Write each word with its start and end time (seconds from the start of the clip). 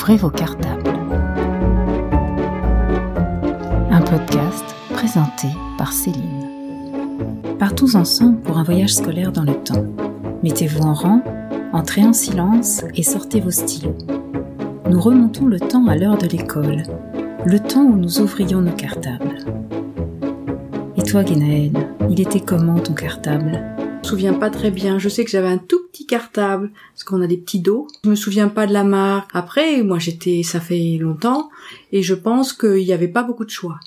Ouvrez 0.00 0.16
vos 0.16 0.30
cartables. 0.30 0.94
Un 3.90 4.00
podcast 4.00 4.64
présenté 4.94 5.48
par 5.76 5.92
Céline. 5.92 6.48
Partons 7.58 7.94
ensemble 7.94 8.38
pour 8.38 8.56
un 8.56 8.62
voyage 8.62 8.94
scolaire 8.94 9.30
dans 9.30 9.42
le 9.42 9.52
temps. 9.52 9.84
Mettez-vous 10.42 10.80
en 10.80 10.94
rang, 10.94 11.20
entrez 11.74 12.02
en 12.02 12.14
silence 12.14 12.82
et 12.94 13.02
sortez 13.02 13.40
vos 13.40 13.50
stylos. 13.50 13.98
Nous 14.88 15.00
remontons 15.02 15.44
le 15.44 15.60
temps 15.60 15.86
à 15.86 15.96
l'heure 15.96 16.16
de 16.16 16.28
l'école, 16.28 16.82
le 17.44 17.58
temps 17.58 17.84
où 17.84 17.96
nous 17.96 18.20
ouvrions 18.22 18.62
nos 18.62 18.72
cartables. 18.72 19.36
Et 20.96 21.02
toi, 21.02 21.24
Guénaël, 21.24 21.72
il 22.08 22.22
était 22.22 22.40
comment 22.40 22.78
ton 22.78 22.94
cartable? 22.94 23.60
Me 24.00 24.04
souviens 24.04 24.34
pas 24.34 24.50
très 24.50 24.70
bien. 24.70 24.98
Je 24.98 25.08
sais 25.08 25.24
que 25.24 25.30
j'avais 25.30 25.48
un 25.48 25.58
tout 25.58 25.80
petit 25.90 26.06
cartable 26.06 26.70
parce 26.94 27.04
qu'on 27.04 27.20
a 27.22 27.26
des 27.26 27.36
petits 27.36 27.60
dos. 27.60 27.86
Je 28.04 28.10
me 28.10 28.14
souviens 28.14 28.48
pas 28.48 28.66
de 28.66 28.72
la 28.72 28.84
marque. 28.84 29.30
Après, 29.34 29.82
moi 29.82 29.98
j'étais, 29.98 30.42
ça 30.42 30.60
fait 30.60 30.98
longtemps 31.00 31.50
et 31.92 32.02
je 32.02 32.14
pense 32.14 32.52
qu'il 32.52 32.84
n'y 32.84 32.92
avait 32.92 33.08
pas 33.08 33.22
beaucoup 33.22 33.44
de 33.44 33.50
choix. 33.50 33.78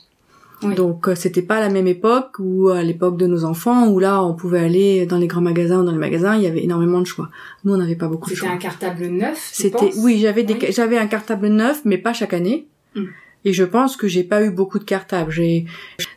Oui. 0.62 0.76
Donc 0.76 1.10
euh, 1.10 1.16
c'était 1.16 1.42
pas 1.42 1.60
la 1.60 1.68
même 1.70 1.88
époque 1.88 2.36
où 2.40 2.70
à 2.70 2.84
l'époque 2.84 3.18
de 3.18 3.28
nos 3.28 3.44
enfants 3.44 3.90
où 3.90 4.00
là 4.00 4.24
on 4.24 4.34
pouvait 4.34 4.60
aller 4.60 5.06
dans 5.06 5.18
les 5.18 5.28
grands 5.28 5.42
magasins 5.42 5.82
ou 5.82 5.84
dans 5.86 5.92
les 5.92 5.98
magasins, 5.98 6.38
il 6.38 6.44
y 6.44 6.48
avait 6.48 6.64
énormément 6.64 7.02
de 7.02 7.06
choix. 7.08 7.30
Nous 7.66 7.74
on 7.74 7.78
n'avait 7.78 7.98
pas 7.98 8.08
beaucoup 8.08 8.30
de 8.30 8.36
C'était 8.36 8.48
choix. 8.48 8.56
un 8.56 8.60
cartable 8.60 9.08
neuf. 9.08 9.50
C'était 9.52 9.92
oui, 9.98 10.20
j'avais 10.22 10.44
des 10.44 10.54
Oui. 10.54 10.68
j'avais 10.70 10.98
un 10.98 11.08
cartable 11.08 11.48
neuf 11.48 11.82
mais 11.84 11.98
pas 11.98 12.14
chaque 12.14 12.34
année. 12.34 12.68
Mm. 12.96 13.06
Et 13.46 13.54
je 13.54 13.64
pense 13.64 13.98
que 13.98 14.08
j'ai 14.08 14.24
pas 14.24 14.44
eu 14.44 14.50
beaucoup 14.52 14.80
de 14.80 14.84
cartables. 14.84 15.32
J'ai 15.32 15.66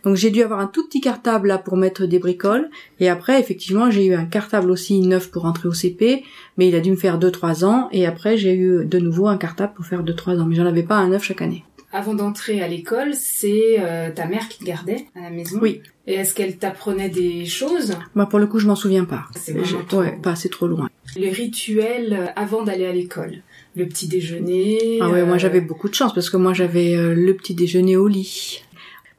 donc 0.05 0.17
j'ai 0.17 0.31
dû 0.31 0.43
avoir 0.43 0.61
un 0.61 0.67
tout 0.69 0.87
petit 0.87 1.01
cartable 1.01 1.49
là 1.49 1.59
pour 1.59 1.77
mettre 1.77 2.07
des 2.07 2.19
bricoles 2.19 2.71
et 3.01 3.09
après 3.09 3.41
effectivement, 3.41 3.91
j'ai 3.91 4.07
eu 4.07 4.15
un 4.15 4.25
cartable 4.27 4.71
aussi 4.71 5.01
neuf 5.01 5.31
pour 5.31 5.45
entrer 5.45 5.69
au 5.69 5.73
CP, 5.73 6.23
mais 6.57 6.69
il 6.69 6.75
a 6.77 6.81
dû 6.81 6.91
me 6.93 6.97
faire 6.97 7.19
2 7.19 7.31
3 7.31 7.65
ans 7.65 7.89
et 7.93 8.07
après 8.07 8.37
j'ai 8.37 8.55
eu 8.55 8.85
de 8.85 8.99
nouveau 8.99 9.27
un 9.27 9.39
cartable 9.39 9.75
pour 9.75 9.85
faire 9.87 10.03
2 10.03 10.15
3 10.15 10.39
ans, 10.39 10.47
mais 10.47 10.55
j'en 10.55 10.67
avais 10.67 10.83
pas 10.85 10.97
un 10.97 11.09
neuf 11.09 11.25
chaque 11.25 11.43
année. 11.43 11.65
Avant 11.93 12.15
d'entrer 12.15 12.61
à 12.63 12.69
l'école, 12.69 13.15
c'est 13.15 13.77
euh, 13.79 14.11
ta 14.11 14.27
mère 14.27 14.49
qui 14.49 14.59
te 14.59 14.65
gardait 14.65 15.07
à 15.15 15.21
la 15.23 15.31
maison. 15.31 15.59
Oui. 15.63 15.81
Et 16.07 16.15
est-ce 16.15 16.35
qu'elle 16.35 16.57
t'apprenait 16.57 17.09
des 17.09 17.47
choses? 17.47 17.95
Moi 18.15 18.27
pour 18.27 18.39
le 18.39 18.47
coup, 18.47 18.59
je 18.59 18.67
m'en 18.67 18.75
souviens 18.77 19.05
pas. 19.05 19.25
C'est 19.35 19.53
vraiment 19.53 19.65
Je- 19.67 19.77
trop- 19.87 20.01
ouais, 20.01 20.19
pas 20.23 20.35
c'est 20.37 20.49
trop 20.51 20.67
loin. 20.67 20.89
Les 21.17 21.31
rituels 21.31 22.13
euh, 22.13 22.27
avant 22.37 22.63
d'aller 22.65 22.87
à 22.87 22.93
l'école. 22.93 23.43
Le 23.77 23.85
petit 23.87 24.09
déjeuner. 24.09 24.99
Ah 25.03 25.11
ouais, 25.11 25.25
moi 25.25 25.37
euh, 25.37 25.39
j'avais 25.39 25.61
beaucoup 25.61 25.89
de 25.89 25.95
chance 25.95 26.15
parce 26.15 26.31
que 26.31 26.37
moi 26.39 26.55
j'avais 26.55 26.97
euh, 26.97 27.15
le 27.15 27.35
petit 27.35 27.55
déjeuner 27.55 27.97
au 27.97 28.09
lit. 28.09 28.63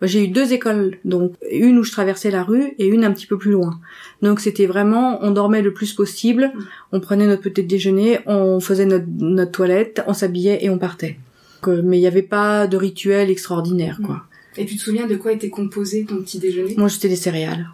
Moi, 0.02 0.08
J'ai 0.08 0.24
eu 0.26 0.28
deux 0.28 0.54
écoles, 0.54 0.98
donc 1.06 1.34
une 1.52 1.80
où 1.80 1.84
je 1.84 1.92
traversais 1.92 2.30
la 2.30 2.44
rue 2.44 2.74
et 2.78 2.86
une 2.86 3.04
un 3.04 3.12
petit 3.12 3.26
peu 3.26 3.38
plus 3.38 3.52
loin. 3.52 3.80
Donc 4.22 4.40
c'était 4.40 4.68
vraiment, 4.68 5.20
on 5.24 5.32
dormait 5.32 5.64
le 5.64 5.74
plus 5.74 5.94
possible, 5.94 6.52
on 6.92 7.00
prenait 7.00 7.26
notre 7.26 7.42
petit 7.44 7.64
déjeuner, 7.64 8.20
on 8.28 8.60
faisait 8.60 8.86
notre, 8.86 9.06
notre 9.20 9.52
toilette, 9.52 10.04
on 10.06 10.14
s'habillait 10.14 10.64
et 10.64 10.70
on 10.70 10.78
partait. 10.78 11.18
Donc, 11.64 11.70
euh, 11.76 11.82
mais 11.84 11.98
il 11.98 12.02
n'y 12.02 12.08
avait 12.08 12.22
pas 12.22 12.68
de 12.68 12.78
rituel 12.78 13.32
extraordinaire, 13.32 14.00
quoi. 14.06 14.24
Et 14.56 14.66
tu 14.66 14.76
te 14.76 14.82
souviens 14.82 15.08
de 15.08 15.16
quoi 15.16 15.32
était 15.34 15.50
composé 15.50 16.06
ton 16.06 16.18
petit 16.18 16.38
déjeuner? 16.40 16.76
Moi 16.78 16.90
c'était 16.90 17.10
des 17.10 17.16
céréales. 17.16 17.68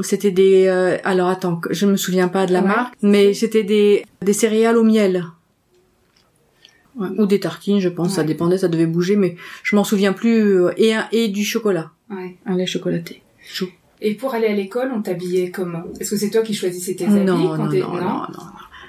C'était 0.00 0.30
des, 0.30 0.66
euh, 0.68 0.96
alors 1.02 1.28
attends, 1.28 1.60
je 1.70 1.86
me 1.86 1.96
souviens 1.96 2.28
pas 2.28 2.46
de 2.46 2.52
la 2.52 2.60
Ouais. 2.60 2.66
marque, 2.68 2.94
mais 3.02 3.34
c'était 3.34 3.64
des 3.64 4.04
des 4.22 4.32
céréales 4.32 4.76
au 4.76 4.84
miel. 4.84 5.24
Ouais, 6.98 7.08
Ou 7.16 7.26
des 7.26 7.38
tartines, 7.40 7.78
je 7.80 7.88
pense, 7.88 8.14
ça 8.14 8.24
dépendait, 8.24 8.58
ça 8.58 8.66
devait 8.68 8.86
bouger, 8.86 9.14
mais 9.16 9.36
je 9.62 9.76
m'en 9.76 9.84
souviens 9.84 10.12
plus. 10.12 10.40
euh, 10.64 10.70
Et, 10.76 10.94
un, 10.94 11.06
et 11.12 11.28
du 11.28 11.44
chocolat, 11.44 11.92
Ouais. 12.10 12.36
un 12.44 12.56
lait 12.56 12.66
chocolaté. 12.66 13.22
Chaud. 13.40 13.68
Et 14.00 14.14
pour 14.14 14.34
aller 14.34 14.46
à 14.48 14.54
l'école, 14.54 14.90
on 14.94 15.00
t'habillait 15.02 15.50
comment? 15.50 15.84
Est-ce 16.00 16.10
que 16.10 16.16
c'est 16.16 16.30
toi 16.30 16.42
qui 16.42 16.54
choisissais 16.54 16.94
tes 16.94 17.04
habits 17.04 17.24
Non, 17.24 17.36
quand 17.56 17.56
non, 17.56 17.64
non, 17.66 17.70
non, 17.72 17.94
non, 18.00 18.02
non. 18.02 18.40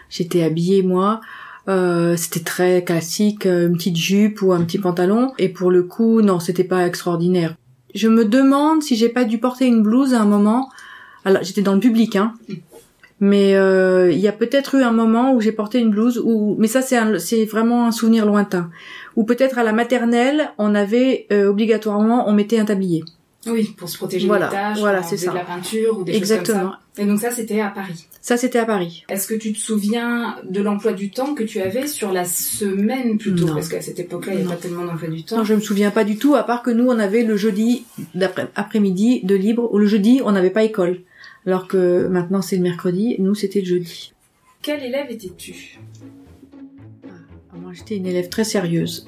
J'étais 0.10 0.44
habillée, 0.44 0.82
moi. 0.84 1.22
Euh, 1.68 2.16
c'était 2.16 2.40
très 2.40 2.84
classique, 2.84 3.46
euh, 3.46 3.68
une 3.68 3.74
petite 3.78 3.96
jupe 3.98 4.42
ou 4.42 4.54
un 4.54 4.64
petit 4.64 4.80
pantalon. 4.80 5.34
Et 5.38 5.50
pour 5.50 5.70
le 5.70 5.84
coup, 5.84 6.22
non, 6.22 6.40
c'était 6.40 6.64
pas 6.64 6.86
extraordinaire. 6.88 7.56
Je 7.94 8.08
me 8.08 8.26
demande 8.26 8.82
si 8.82 8.96
j'ai 8.96 9.10
pas 9.10 9.24
dû 9.24 9.38
porter 9.40 9.66
une 9.68 9.84
blouse 9.84 10.14
à 10.16 10.22
un 10.22 10.26
moment. 10.26 10.70
Alors, 11.26 11.44
j'étais 11.44 11.62
dans 11.62 11.74
le 11.74 11.80
public, 11.80 12.16
hein. 12.16 12.34
Mais 13.20 13.56
euh, 13.56 14.12
il 14.12 14.20
y 14.20 14.28
a 14.28 14.32
peut-être 14.32 14.76
eu 14.76 14.84
un 14.84 14.92
moment 14.92 15.34
où 15.34 15.42
j'ai 15.42 15.52
porté 15.52 15.80
une 15.80 15.90
blouse, 15.90 16.22
ou 16.24 16.56
mais 16.58 16.68
ça 16.68 16.82
c'est 16.82 16.98
c'est 17.20 17.46
vraiment 17.46 17.86
un 17.88 17.92
souvenir 17.92 18.26
lointain. 18.26 18.70
Ou 19.16 19.24
peut-être 19.24 19.58
à 19.58 19.64
la 19.64 19.74
maternelle, 19.74 20.52
on 20.58 20.74
avait 20.74 21.28
euh, 21.32 21.48
obligatoirement, 21.50 22.30
on 22.30 22.34
mettait 22.34 22.60
un 22.60 22.66
tablier. 22.66 23.04
Oui, 23.48 23.74
pour 23.78 23.88
se 23.88 23.98
protéger 23.98 24.28
Voilà, 24.28 24.48
des 24.48 24.54
taches, 24.54 24.80
voilà, 24.80 25.02
c'est 25.02 25.16
ça. 25.18 25.32
de 25.32 25.36
la 25.38 25.44
peinture 25.46 25.98
ou 25.98 26.04
des 26.04 26.16
Exactement. 26.16 26.58
choses 26.60 26.68
comme 26.68 26.72
ça. 26.96 27.02
Et 27.02 27.06
donc 27.06 27.20
ça, 27.20 27.32
c'était 27.32 27.62
à 27.62 27.70
Paris. 27.70 28.06
Ça 28.22 28.36
c'était 28.36 28.60
à 28.60 28.66
Paris. 28.66 29.06
Est-ce 29.08 29.28
que 29.28 29.34
tu 29.34 29.54
te 29.54 29.58
souviens 29.58 30.36
de 30.48 30.62
l'emploi 30.62 30.92
du 30.92 31.10
temps 31.10 31.34
que 31.36 31.44
tu 31.44 31.62
avais 31.62 31.88
sur 31.88 32.12
la 32.12 32.26
semaine 32.26 33.18
plutôt? 33.18 33.46
Non. 33.46 33.54
Parce 33.54 33.70
qu'à 33.70 33.80
cette 33.82 34.00
époque-là, 34.00 34.34
il 34.34 34.42
n'y 34.42 34.46
a 34.46 34.50
pas 34.50 34.58
tellement 34.62 34.84
d'emploi 34.86 35.08
du 35.08 35.24
temps. 35.24 35.38
Non, 35.38 35.44
je 35.46 35.54
me 35.54 35.62
souviens 35.62 35.90
pas 35.92 36.04
du 36.04 36.18
tout, 36.18 36.36
à 36.36 36.44
part 36.44 36.62
que 36.64 36.70
nous, 36.70 36.86
on 36.88 37.00
avait 37.00 37.24
le 37.24 37.38
jeudi 37.38 37.86
d'après 38.14 38.48
après-midi 38.56 39.22
de 39.24 39.36
libre, 39.36 39.70
ou 39.74 39.78
le 39.78 39.86
jeudi, 39.86 40.22
on 40.26 40.34
n'avait 40.34 40.50
pas 40.50 40.64
école. 40.64 41.00
Alors 41.46 41.68
que 41.68 42.08
maintenant, 42.08 42.42
c'est 42.42 42.58
le 42.58 42.64
mercredi, 42.64 43.16
nous, 43.20 43.36
c'était 43.36 43.60
le 43.62 43.66
jeudi. 43.66 44.14
Quel 44.62 44.84
élève 44.84 45.10
étais-tu? 45.10 45.80
Ah, 47.08 47.56
Moi, 47.58 47.72
j'étais 47.74 47.96
une 47.96 48.06
élève 48.06 48.30
très 48.30 48.44
sérieuse. 48.44 49.08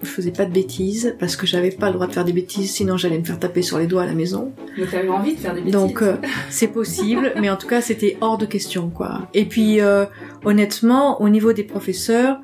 Je 0.00 0.08
faisais 0.08 0.32
pas 0.32 0.44
de 0.44 0.52
bêtises, 0.52 1.16
parce 1.20 1.36
que 1.36 1.46
j'avais 1.46 1.70
pas 1.70 1.86
le 1.86 1.94
droit 1.94 2.06
de 2.08 2.12
faire 2.12 2.24
des 2.24 2.32
bêtises, 2.32 2.72
sinon 2.72 2.96
j'allais 2.96 3.18
me 3.18 3.24
faire 3.24 3.38
taper 3.38 3.62
sur 3.62 3.78
les 3.78 3.86
doigts 3.86 4.02
à 4.02 4.06
la 4.06 4.14
maison. 4.14 4.52
Donc 4.76 4.90
t'avais 4.90 5.08
envie 5.08 5.34
de 5.34 5.38
faire 5.38 5.54
des 5.54 5.60
bêtises 5.60 5.72
Donc, 5.72 6.02
euh, 6.02 6.16
c'est 6.50 6.68
possible, 6.68 7.32
mais 7.40 7.50
en 7.50 7.56
tout 7.56 7.68
cas, 7.68 7.80
c'était 7.80 8.16
hors 8.20 8.36
de 8.36 8.46
question, 8.46 8.90
quoi. 8.90 9.28
Et 9.32 9.44
puis, 9.44 9.80
euh, 9.80 10.06
honnêtement, 10.44 11.22
au 11.22 11.28
niveau 11.28 11.52
des 11.52 11.62
professeurs, 11.62 12.40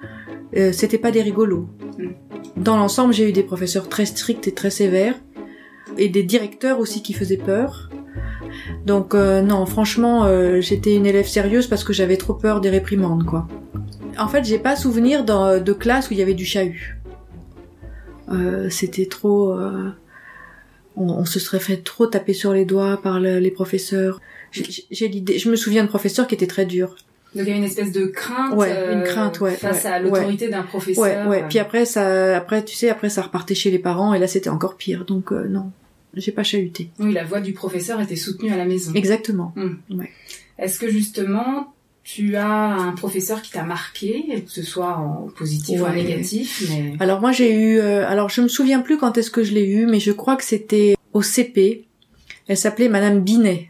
euh, 0.56 0.72
c'était 0.72 0.98
pas 0.98 1.10
des 1.10 1.22
rigolos. 1.22 1.68
Mm. 1.98 2.62
Dans 2.62 2.76
l'ensemble, 2.76 3.12
j'ai 3.12 3.28
eu 3.28 3.32
des 3.32 3.42
professeurs 3.42 3.88
très 3.88 4.06
stricts 4.06 4.46
et 4.46 4.52
très 4.52 4.70
sévères, 4.70 5.14
et 5.96 6.08
des 6.08 6.22
directeurs 6.22 6.78
aussi 6.78 7.02
qui 7.02 7.12
faisaient 7.12 7.36
peur. 7.36 7.90
Donc, 8.86 9.14
euh, 9.14 9.40
non, 9.42 9.66
franchement, 9.66 10.24
euh, 10.24 10.60
j'étais 10.60 10.94
une 10.94 11.06
élève 11.06 11.26
sérieuse 11.26 11.66
parce 11.66 11.84
que 11.84 11.92
j'avais 11.92 12.16
trop 12.16 12.34
peur 12.34 12.60
des 12.60 12.70
réprimandes, 12.70 13.24
quoi. 13.24 13.46
En 14.18 14.28
fait, 14.28 14.44
j'ai 14.44 14.58
pas 14.58 14.74
souvenir 14.76 15.24
dans- 15.24 15.62
de 15.62 15.72
classe 15.72 16.10
où 16.10 16.14
il 16.14 16.18
y 16.18 16.22
avait 16.22 16.34
du 16.34 16.44
chahut. 16.44 16.98
Euh, 18.30 18.68
c'était 18.70 19.06
trop. 19.06 19.52
euh, 19.52 19.90
on, 20.96 21.08
on 21.08 21.24
se 21.24 21.38
serait 21.38 21.60
fait 21.60 21.78
trop 21.78 22.06
taper 22.06 22.32
sur 22.34 22.52
les 22.52 22.64
doigts 22.64 23.00
par 23.02 23.20
le- 23.20 23.38
les 23.38 23.50
professeurs. 23.50 24.20
J'ai- 24.50 25.08
l'idée, 25.08 25.38
je 25.38 25.48
me 25.50 25.56
souviens 25.56 25.84
de 25.84 25.88
professeurs 25.88 26.26
qui 26.26 26.34
étaient 26.34 26.46
très 26.46 26.66
durs. 26.66 26.96
Donc 27.34 27.44
il 27.44 27.48
y 27.48 27.50
avait 27.50 27.58
une 27.58 27.64
espèce 27.64 27.92
de 27.92 28.06
crainte, 28.06 28.54
Ouais, 28.54 28.72
euh, 28.74 28.94
une 28.94 29.04
crainte, 29.04 29.40
ouais, 29.40 29.52
face 29.52 29.84
ouais, 29.84 29.90
à 29.90 29.98
l'autorité 30.00 30.48
d'un 30.48 30.62
professeur. 30.62 31.04
Ouais, 31.04 31.26
ouais. 31.26 31.42
euh. 31.42 31.46
Puis 31.48 31.58
après, 31.58 31.84
ça, 31.84 32.36
après, 32.36 32.64
tu 32.64 32.74
sais, 32.74 32.88
après, 32.88 33.10
ça 33.10 33.22
repartait 33.22 33.54
chez 33.54 33.70
les 33.70 33.78
parents 33.78 34.14
et 34.14 34.18
là, 34.18 34.26
c'était 34.26 34.48
encore 34.50 34.76
pire. 34.76 35.04
Donc 35.04 35.30
euh, 35.32 35.46
non, 35.46 35.70
j'ai 36.14 36.32
pas 36.32 36.42
chahuté. 36.42 36.90
Oui, 36.98 37.12
la 37.12 37.24
voix 37.24 37.40
du 37.40 37.52
professeur 37.52 38.00
était 38.00 38.16
soutenue 38.16 38.52
à 38.52 38.56
la 38.56 38.64
maison. 38.64 38.92
Exactement. 38.94 39.54
Est-ce 40.58 40.78
que 40.78 40.88
justement 40.88 41.72
tu 42.02 42.36
as 42.36 42.48
un 42.48 42.92
professeur 42.92 43.42
qui 43.42 43.52
t'a 43.52 43.64
marqué, 43.64 44.42
que 44.46 44.50
ce 44.50 44.62
soit 44.62 44.96
en 44.96 45.28
positif 45.36 45.82
ou 45.82 45.84
en 45.84 45.92
négatif, 45.92 46.64
mais 46.70 46.94
Alors 47.00 47.20
moi, 47.20 47.32
j'ai 47.32 47.52
eu, 47.52 47.78
euh, 47.78 48.08
alors 48.08 48.30
je 48.30 48.40
me 48.40 48.48
souviens 48.48 48.80
plus 48.80 48.96
quand 48.96 49.18
est-ce 49.18 49.30
que 49.30 49.42
je 49.42 49.52
l'ai 49.52 49.66
eu, 49.66 49.84
mais 49.84 50.00
je 50.00 50.12
crois 50.12 50.36
que 50.36 50.44
c'était 50.44 50.94
au 51.12 51.20
CP. 51.20 51.84
Elle 52.46 52.56
s'appelait 52.56 52.88
Madame 52.88 53.20
Binet. 53.20 53.68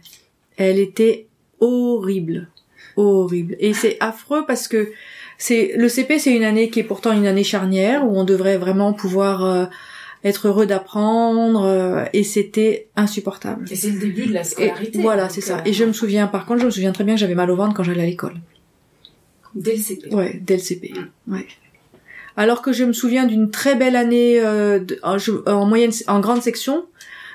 Elle 0.55 0.79
était 0.79 1.27
horrible, 1.59 2.47
horrible. 2.95 3.57
Et 3.59 3.73
c'est 3.73 3.97
affreux 3.99 4.45
parce 4.47 4.69
que 4.69 4.89
c'est 5.37 5.73
le 5.75 5.89
CP, 5.89 6.17
c'est 6.17 6.33
une 6.33 6.45
année 6.45 6.69
qui 6.69 6.79
est 6.79 6.83
pourtant 6.83 7.11
une 7.11 7.27
année 7.27 7.43
charnière 7.43 8.05
où 8.05 8.17
on 8.17 8.23
devrait 8.23 8.57
vraiment 8.57 8.93
pouvoir 8.93 9.43
euh, 9.43 9.65
être 10.23 10.47
heureux 10.47 10.65
d'apprendre 10.65 11.63
euh, 11.63 12.05
et 12.13 12.23
c'était 12.23 12.87
insupportable. 12.95 13.65
et 13.71 13.75
c'est 13.75 13.91
le 13.91 13.99
début 13.99 14.25
de 14.25 14.33
la 14.33 14.41
Et 14.41 14.43
scolarité. 14.43 14.99
voilà, 15.01 15.29
c'est 15.29 15.41
ça. 15.41 15.57
euh, 15.59 15.61
Et 15.65 15.73
je 15.73 15.85
me 15.85 15.93
souviens, 15.93 16.27
par 16.27 16.45
contre, 16.45 16.59
je 16.61 16.65
me 16.65 16.71
souviens 16.71 16.91
très 16.91 17.03
bien 17.03 17.15
que 17.15 17.19
j'avais 17.21 17.35
mal 17.35 17.49
au 17.51 17.55
ventre 17.55 17.73
quand 17.73 17.83
j'allais 17.83 18.03
à 18.03 18.05
l'école. 18.05 18.35
dès 19.55 19.75
le 19.75 19.81
CP. 19.81 20.13
Ouais, 20.13 20.39
dès 20.43 20.55
le 20.57 20.61
CP. 20.61 20.93
Ouais. 21.27 21.47
Alors 22.37 22.61
que 22.61 22.71
je 22.73 22.83
me 22.83 22.93
souviens 22.93 23.25
d'une 23.25 23.49
très 23.51 23.75
belle 23.75 23.95
année 23.95 24.39
euh, 24.39 24.79
de- 24.79 24.99
en, 25.03 25.17
je- 25.17 25.47
en 25.49 25.65
moyenne, 25.65 25.91
en 26.07 26.19
grande 26.19 26.41
section. 26.41 26.85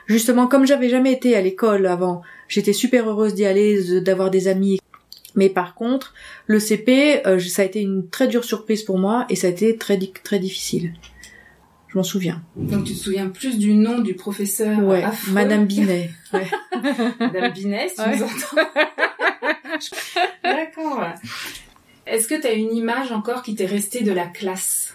Justement, 0.07 0.47
comme 0.47 0.67
j'avais 0.67 0.89
jamais 0.91 1.13
été 1.13 1.35
à 1.35 1.41
l'école 1.41 1.87
avant, 1.87 2.21
j'étais 2.49 2.73
super 2.75 3.09
heureuse 3.09 3.35
d'y 3.35 3.47
aller, 3.47 4.01
d'avoir 4.03 4.31
des 4.31 4.49
amis. 4.49 4.79
Mais 5.35 5.49
par 5.49 5.75
contre, 5.75 6.15
le 6.47 6.59
CP, 6.61 7.27
euh, 7.27 7.41
ça 7.41 7.63
a 7.63 7.65
été 7.65 7.81
une 7.81 8.09
très 8.09 8.29
dure 8.29 8.45
surprise 8.45 8.83
pour 8.83 8.99
moi 8.99 9.27
et 9.31 9.35
ça 9.37 9.47
a 9.47 9.51
été 9.51 9.77
très 9.77 9.99
très 10.23 10.39
difficile. 10.39 10.93
Je 11.95 11.99
m'en 11.99 12.03
souviens. 12.03 12.43
Donc 12.57 12.83
tu 12.85 12.93
te 12.93 12.99
souviens 12.99 13.29
plus 13.29 13.57
du 13.57 13.73
nom 13.75 14.01
du 14.01 14.15
professeur 14.15 14.81
Ouais, 14.81 15.05
affreux, 15.05 15.33
Madame 15.33 15.65
Binet. 15.65 16.11
Ouais. 16.33 16.47
Madame 17.21 17.53
Binet, 17.53 17.89
si 17.91 17.95
tu 17.95 18.01
Ouais. 18.03 18.17
nous 18.17 18.23
entends. 18.25 18.63
D'accord. 20.43 21.05
Est-ce 22.07 22.27
que 22.27 22.41
tu 22.41 22.47
as 22.49 22.53
une 22.53 22.75
image 22.75 23.13
encore 23.13 23.43
qui 23.43 23.55
t'est 23.55 23.65
restée 23.67 24.03
de 24.03 24.11
la 24.13 24.27
classe? 24.27 24.93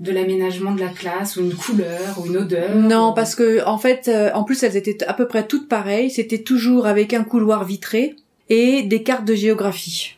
De 0.00 0.12
l'aménagement 0.12 0.72
de 0.72 0.80
la 0.80 0.88
classe, 0.88 1.36
ou 1.36 1.40
une 1.40 1.54
couleur, 1.54 2.18
ou 2.20 2.26
une 2.26 2.36
odeur 2.36 2.74
Non, 2.76 3.10
ou- 3.12 3.14
parce 3.14 3.34
que 3.34 3.64
en 3.64 3.78
fait, 3.78 4.08
euh, 4.08 4.30
en 4.34 4.44
plus 4.44 4.62
elles 4.62 4.76
étaient 4.76 5.02
à 5.04 5.14
peu 5.14 5.26
près 5.26 5.46
toutes 5.46 5.68
pareilles. 5.68 6.10
C'était 6.10 6.42
toujours 6.42 6.86
avec 6.86 7.14
un 7.14 7.24
couloir 7.24 7.64
vitré 7.64 8.16
et 8.50 8.82
des 8.82 9.02
cartes 9.02 9.24
de 9.24 9.34
géographie. 9.34 10.13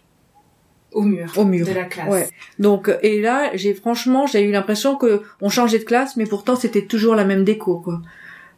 Au 0.97 1.03
mur, 1.03 1.33
au 1.37 1.45
mur 1.45 1.67
de 1.67 1.73
la 1.73 1.85
classe. 1.85 2.09
Ouais. 2.09 2.29
Donc 2.59 2.91
et 3.03 3.21
là, 3.21 3.51
j'ai 3.55 3.75
franchement, 3.75 4.27
j'ai 4.27 4.43
eu 4.43 4.51
l'impression 4.51 4.97
que 4.97 5.23
on 5.41 5.49
changeait 5.49 5.79
de 5.79 5.85
classe, 5.85 6.17
mais 6.17 6.25
pourtant 6.25 6.57
c'était 6.57 6.87
toujours 6.87 7.15
la 7.15 7.25
même 7.25 7.45
déco, 7.45 7.79
quoi. 7.79 8.01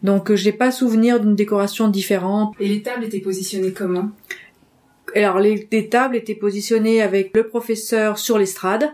Donc 0.03 0.33
j'ai 0.35 0.53
pas 0.53 0.71
souvenir 0.71 1.21
d'une 1.21 1.35
décoration 1.35 1.89
différente. 1.89 2.55
Et 2.61 2.69
les 2.69 2.83
tables 2.83 3.05
étaient 3.05 3.21
positionnées 3.21 3.73
comment? 3.73 4.11
Alors 5.15 5.41
les, 5.41 5.67
les 5.73 5.89
tables 5.89 6.17
étaient 6.17 6.37
positionnées 6.37 7.03
avec 7.03 7.37
le 7.37 7.49
professeur 7.49 8.19
sur 8.19 8.39
l'estrade. 8.39 8.91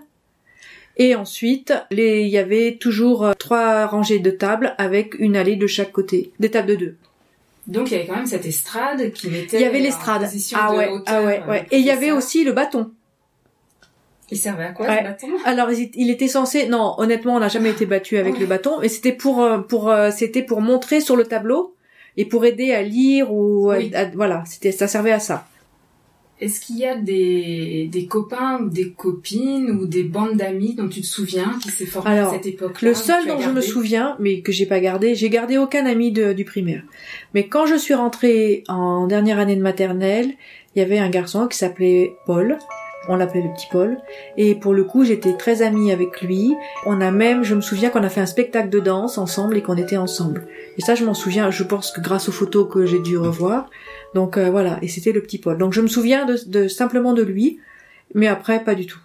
Et 0.97 1.17
ensuite, 1.17 1.75
les, 1.91 2.23
il 2.23 2.29
y 2.29 2.39
avait 2.39 2.79
toujours 2.81 3.27
euh, 3.27 3.33
trois 3.37 3.85
rangées 3.87 4.21
de 4.21 4.31
tables 4.31 4.75
avec 4.79 5.17
une 5.19 5.37
allée 5.37 5.57
de 5.57 5.67
chaque 5.67 5.91
côté, 5.91 6.31
des 6.39 6.53
tables 6.53 6.69
de 6.69 6.77
deux. 6.77 6.97
Donc 7.67 7.91
il 7.91 7.95
y 7.95 7.97
avait 7.97 8.07
quand 8.07 8.17
même 8.17 8.27
cette 8.27 8.47
estrade 8.47 9.11
qui 9.13 9.29
mettait 9.29 9.57
Il 9.59 9.63
y 9.63 9.65
avait 9.65 9.81
l'estrade. 9.81 10.23
Ah 10.55 10.71
de 10.71 10.77
ouais, 10.77 10.89
hauteur, 10.89 11.03
ah 11.07 11.23
ouais, 11.25 11.43
euh, 11.43 11.51
ouais. 11.51 11.67
Et 11.73 11.79
il 11.79 11.85
y 11.85 11.91
avait 11.91 12.11
ça. 12.11 12.15
aussi 12.15 12.45
le 12.45 12.53
bâton. 12.53 12.93
Il 14.35 14.39
servait 14.39 14.65
à 14.65 14.73
quoi 14.73 14.87
Ouais. 14.87 14.99
ce 14.99 15.05
bâton? 15.05 15.29
Alors 15.45 15.69
il 15.73 16.11
était 16.11 16.29
censé 16.29 16.67
non 16.69 16.95
honnêtement 16.99 17.37
on 17.37 17.41
n'a 17.41 17.49
jamais 17.49 17.71
été 17.71 17.87
battu 17.87 18.17
avec 18.19 18.39
le 18.39 18.47
bâton 18.47 18.73
mais 18.81 18.89
c'était 18.89 19.13
pour 19.13 19.43
euh, 19.43 19.59
pour 19.59 19.89
euh, 19.91 20.11
c'était 20.11 20.43
pour 20.43 20.61
montrer 20.61 21.01
sur 21.01 21.17
le 21.17 21.25
tableau 21.25 21.75
et 22.17 22.25
pour 22.25 22.45
aider 22.45 22.73
à 22.73 22.83
lire 22.83 23.33
ou 23.33 23.71
Oui. 23.71 23.93
à- 23.95 24.11
voilà 24.23 24.43
c'était 24.47 24.73
ça 24.73 24.87
servait 24.89 25.13
à 25.13 25.21
ça. 25.21 25.47
Est-ce 26.41 26.61
qu'il 26.61 26.79
y 26.79 26.85
a 26.85 26.97
des, 26.97 27.89
des 27.91 28.07
copains 28.07 28.59
ou 28.61 28.69
des 28.69 28.91
copines 28.91 29.71
ou 29.71 29.87
des 29.87 30.03
bandes 30.03 30.37
d'amis 30.37 30.75
dont 30.75 30.89
tu 30.89 31.01
te 31.01 31.07
souviens 31.07 31.51
qui 31.63 31.71
s'est 31.71 31.87
formé 31.87 32.11
Alors, 32.11 32.33
à 32.33 32.35
cette 32.35 32.47
époque-là 32.47 32.89
Le 32.89 32.95
seul 32.95 33.27
dont 33.29 33.39
je 33.41 33.51
me 33.51 33.61
souviens 33.61 34.17
mais 34.19 34.41
que 34.41 34.51
j'ai 34.51 34.67
pas 34.67 34.81
gardé 34.81 35.15
j'ai 35.15 35.31
gardé 35.31 35.59
aucun 35.59 35.87
ami 35.87 36.11
de- 36.11 36.33
du 36.33 36.45
primaire. 36.45 36.83
Mais 37.35 37.47
quand 37.47 37.67
je 37.67 37.77
suis 37.77 37.95
rentrée 37.95 38.65
en 38.69 39.07
dernière 39.07 39.39
année 39.39 39.55
de 39.57 39.63
maternelle 39.63 40.31
il 40.75 40.81
y 40.81 40.83
avait 40.83 40.99
un 40.99 41.09
garçon 41.09 41.47
qui 41.47 41.57
s'appelait 41.57 42.15
Paul. 42.27 42.59
On 43.09 43.17
l'appelait 43.17 43.43
le 43.43 43.53
petit 43.53 43.67
Paul. 43.71 43.99
Et 44.37 44.55
pour 44.55 44.73
le 44.75 44.85
coup, 44.85 45.05
j'étais 45.05 45.35
très 45.37 45.61
amie 45.63 45.93
avec 45.93 46.23
lui. 46.23 46.55
On 46.87 47.01
a 47.01 47.11
même, 47.11 47.43
je 47.45 47.55
me 47.55 47.61
souviens 47.61 47.91
qu'on 47.91 48.03
a 48.03 48.09
fait 48.09 48.21
un 48.21 48.27
spectacle 48.27 48.71
de 48.71 48.81
danse 48.81 49.19
ensemble 49.19 49.57
et 49.59 49.63
qu'on 49.63 49.77
était 49.77 49.97
ensemble. 49.99 50.47
Et 50.79 50.81
ça, 50.83 50.95
je 50.95 51.05
m'en 51.05 51.15
souviens, 51.15 51.51
je 51.51 51.63
pense 51.65 51.91
que 51.91 52.01
grâce 52.01 52.29
aux 52.29 52.33
photos 52.33 52.67
que 52.73 52.87
j'ai 52.87 53.01
dû 53.01 53.19
revoir. 53.19 53.69
Donc 54.15 54.37
euh, 54.39 54.49
voilà, 54.51 54.79
et 54.81 54.89
c'était 54.89 55.13
le 55.13 55.21
petit 55.21 55.39
Paul. 55.39 55.59
Donc 55.59 55.73
je 55.75 55.81
me 55.83 55.87
souviens 55.89 56.25
de, 56.25 56.37
de- 56.47 56.69
simplement 56.69 57.13
de 57.13 57.23
lui, 57.23 57.59
mais 58.15 58.27
après, 58.27 58.63
pas 58.65 58.75
du 58.75 58.87
tout. 58.87 58.99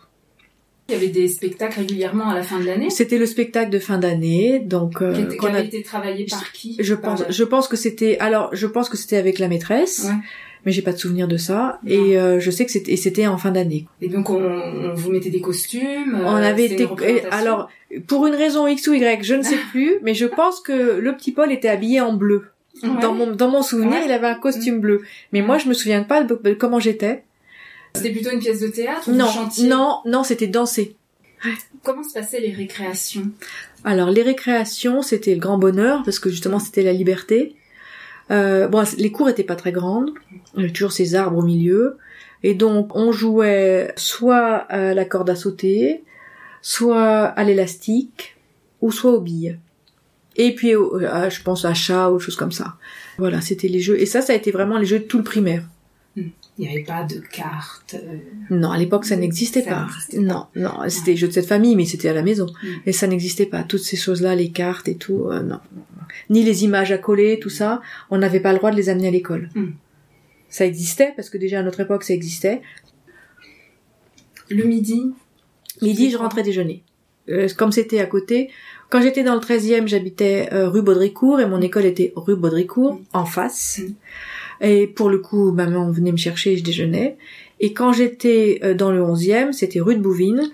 Il 0.88 0.94
y 0.94 0.95
avait 0.95 1.07
des 1.10 1.28
spectacles 1.28 1.80
régulièrement 1.81 2.30
à 2.30 2.34
la 2.34 2.42
fin 2.42 2.60
de 2.60 2.66
l'année? 2.66 2.90
C'était 2.90 3.19
le 3.19 3.28
spectacle 3.28 3.69
de 3.69 3.78
fin 3.78 4.00
d'année, 4.00 4.60
donc 4.60 5.02
euh, 5.04 5.13
qui, 5.13 5.22
étaient- 5.22 5.31
qui 5.34 5.38
qu'on 5.38 5.48
a- 5.48 5.57
avaient 5.57 5.66
été 5.68 5.84
travaillés 5.84 6.25
par 6.28 6.52
qui? 6.52 6.78
je 6.80 6.95
Par 6.95 7.16
pense, 7.16 7.24
je 7.30 7.44
pense 7.44 7.68
que 7.68 7.75
c'était, 7.78 8.18
alors 8.19 8.50
je 8.54 8.66
pense 8.66 8.90
que 8.90 8.98
c'était 8.98 9.18
avec 9.18 9.38
la 9.38 9.48
maîtresse, 9.50 10.06
Ouais. 10.07 10.16
Mais 10.66 10.72
j'ai 10.72 10.82
pas 10.82 10.92
de 10.94 10.98
souvenir 10.98 11.28
de 11.28 11.38
ça. 11.38 11.80
Non. 11.84 11.90
Et 11.92 12.18
euh, 12.20 12.40
je 12.40 12.52
sais 12.52 12.66
que 12.66 12.72
c'était, 12.72 12.96
c'était 12.96 13.28
en 13.28 13.38
fin 13.38 13.52
d'année. 13.52 13.88
Et 14.02 14.08
donc 14.10 14.30
on, 14.30 14.42
on 14.44 14.94
vous 14.94 15.12
mettait 15.12 15.30
des 15.30 15.42
costumes. 15.42 16.16
euh, 16.16 16.24
On 16.26 16.36
avait 16.36 16.68
c'était 16.68 16.84
été, 16.86 17.26
alors 17.32 17.70
pour 18.08 18.28
une 18.28 18.36
raison 18.36 18.68
X 18.68 18.88
ou 18.88 18.94
Y, 18.94 19.24
je 19.24 19.36
ne 19.36 19.42
sais 19.44 19.58
plus, 19.72 19.96
mais 20.04 20.14
je 20.14 20.26
pense 20.26 20.60
que 20.62 21.00
le 21.00 21.16
petit 21.16 21.32
Paul 21.32 21.52
était 21.52 21.70
habillé 21.70 22.02
en 22.02 22.14
bleu. 22.14 22.46
Ouais. 22.84 22.90
Dans 23.02 23.14
mon 23.14 23.32
dans 23.32 23.50
mon 23.50 23.62
souvenir, 23.62 24.00
Ouais. 24.00 24.06
il 24.06 24.12
avait 24.12 24.28
un 24.28 24.36
costume 24.36 24.80
bleu. 24.80 25.02
Mais 25.34 25.42
moi, 25.42 25.58
je 25.58 25.68
me 25.68 25.74
souviens 25.74 26.04
pas 26.04 26.24
de, 26.24 26.40
de 26.42 26.54
comment 26.54 26.80
j'étais. 26.80 27.24
C'était 27.96 28.12
plutôt 28.12 28.30
une 28.30 28.40
pièce 28.40 28.60
de 28.62 28.68
théâtre 28.68 29.10
Non, 29.10 29.28
chantier? 29.28 29.68
Non, 29.68 29.98
non, 30.06 30.24
c'était 30.24 30.48
danser. 30.48 30.96
Comment 31.84 32.04
se 32.04 32.14
passaient 32.14 32.40
les 32.42 32.52
récréations? 32.54 33.32
Alors 33.84 34.12
les 34.12 34.22
récréations, 34.22 35.02
c'était 35.02 35.34
le 35.34 35.40
grand 35.40 35.58
bonheur 35.58 36.04
parce 36.04 36.20
que 36.20 36.30
justement 36.30 36.60
c'était 36.60 36.84
la 36.84 36.94
liberté. 36.94 37.56
Euh, 38.31 38.68
bon, 38.68 38.84
les 38.98 39.12
cours 39.12 39.30
étaient 39.30 39.44
pas 39.44 39.56
très 39.56 39.72
grandes, 39.72 40.12
il 40.56 40.62
y 40.62 40.64
avait 40.64 40.72
toujours 40.74 40.92
ces 40.92 41.16
arbres 41.16 41.38
au 41.40 41.42
milieu, 41.42 41.98
et 42.44 42.54
donc 42.54 42.96
on 42.96 43.12
jouait 43.12 43.92
soit 43.96 44.56
à 44.70 44.94
la 44.94 45.06
corde 45.06 45.30
à 45.30 45.36
sauter, 45.36 46.04
soit 46.62 47.24
à 47.26 47.44
l'élastique, 47.44 48.36
ou 48.81 48.92
soit 48.92 49.12
aux 49.12 49.22
billes. 49.22 49.58
Et 50.36 50.56
puis, 50.56 50.74
à- 51.10 51.28
je 51.30 51.42
pense 51.42 51.66
à 51.66 51.74
chat 51.74 52.12
ou 52.12 52.20
choses 52.20 52.36
comme 52.38 52.52
ça. 52.52 52.76
Voilà, 53.18 53.42
c'était 53.42 53.68
les 53.68 53.81
jeux. 53.81 54.00
Et 54.00 54.06
ça, 54.06 54.22
ça 54.22 54.31
a 54.31 54.36
été 54.38 54.52
vraiment 54.52 54.78
les 54.78 54.86
jeux 54.86 55.00
de 55.00 55.04
tout 55.04 55.18
le 55.18 55.24
primaire. 55.24 55.64
Il 56.60 56.68
n'y 56.68 56.74
avait 56.76 56.84
pas 56.84 57.04
de 57.06 57.20
cartes. 57.20 57.96
euh, 57.96 58.18
Non, 58.50 58.70
à 58.72 58.78
l'époque, 58.78 59.06
ça 59.06 59.16
n'existait 59.16 59.64
pas. 59.64 59.88
Non, 60.18 60.46
non, 60.56 60.74
c'était 60.90 61.12
les 61.12 61.18
jeux 61.18 61.28
de 61.30 61.34
cette 61.34 61.48
famille, 61.48 61.76
mais 61.78 61.86
c'était 61.86 62.10
à 62.10 62.14
la 62.14 62.22
maison. 62.22 62.48
Mm. 62.62 62.68
Et 62.86 62.92
ça 62.92 63.08
n'existait 63.08 63.46
pas. 63.46 63.64
Toutes 63.64 63.80
ces 63.82 63.96
choses-là, 63.96 64.36
les 64.36 64.50
cartes 64.52 64.88
et 64.90 64.96
tout, 64.96 65.28
euh, 65.30 65.42
non. 65.42 65.60
Ni 66.30 66.44
les 66.44 66.66
images 66.66 66.92
à 66.92 66.98
coller, 66.98 67.40
tout 67.40 67.50
ça, 67.50 67.82
on 68.12 68.18
n'avait 68.18 68.42
pas 68.42 68.52
le 68.52 68.58
droit 68.58 68.72
de 68.72 68.76
les 68.76 68.90
amener 68.90 69.08
à 69.08 69.12
l'école. 69.12 69.50
Mm. 69.56 69.68
Ça 70.50 70.66
existait, 70.66 71.14
parce 71.16 71.30
que 71.30 71.38
déjà 71.38 71.60
à 71.60 71.64
notre 71.64 71.80
époque, 71.80 72.04
ça 72.04 72.14
existait. 72.14 72.62
Le 74.50 74.64
midi, 74.64 75.14
Midi, 75.82 76.10
je 76.12 76.18
rentrais 76.18 76.44
déjeuner. 76.44 76.84
Euh, 77.30 77.48
comme 77.58 77.72
c'était 77.72 78.00
à 78.00 78.06
côté, 78.08 78.50
quand 78.90 79.02
j'étais 79.02 79.24
dans 79.24 79.36
le 79.36 79.40
13e, 79.40 79.88
j'habitais 79.88 80.50
euh, 80.52 80.68
rue 80.68 80.82
Baudricourt 80.82 81.40
et 81.40 81.46
mon 81.46 81.62
école 81.62 81.86
était 81.86 82.12
rue 82.16 82.36
Baudricourt, 82.36 82.96
Mm. 82.96 83.04
en 83.14 83.26
face. 83.26 83.80
Et 84.62 84.88
pour 84.88 85.10
le 85.10 85.20
coup, 85.20 85.52
maman 85.52 85.90
venait 85.92 86.12
me 86.12 86.18
chercher 86.18 86.54
et 86.54 86.58
je 86.58 86.64
déjeunais. 86.64 87.18
Et 87.60 87.74
quand 87.74 87.94
j'étais 87.94 88.60
euh, 88.64 88.74
dans 88.74 88.92
le 88.92 89.02
11e, 89.02 89.52
c'était 89.52 89.80
rue 89.80 89.96
de 89.96 90.02
Bouvines. 90.02 90.52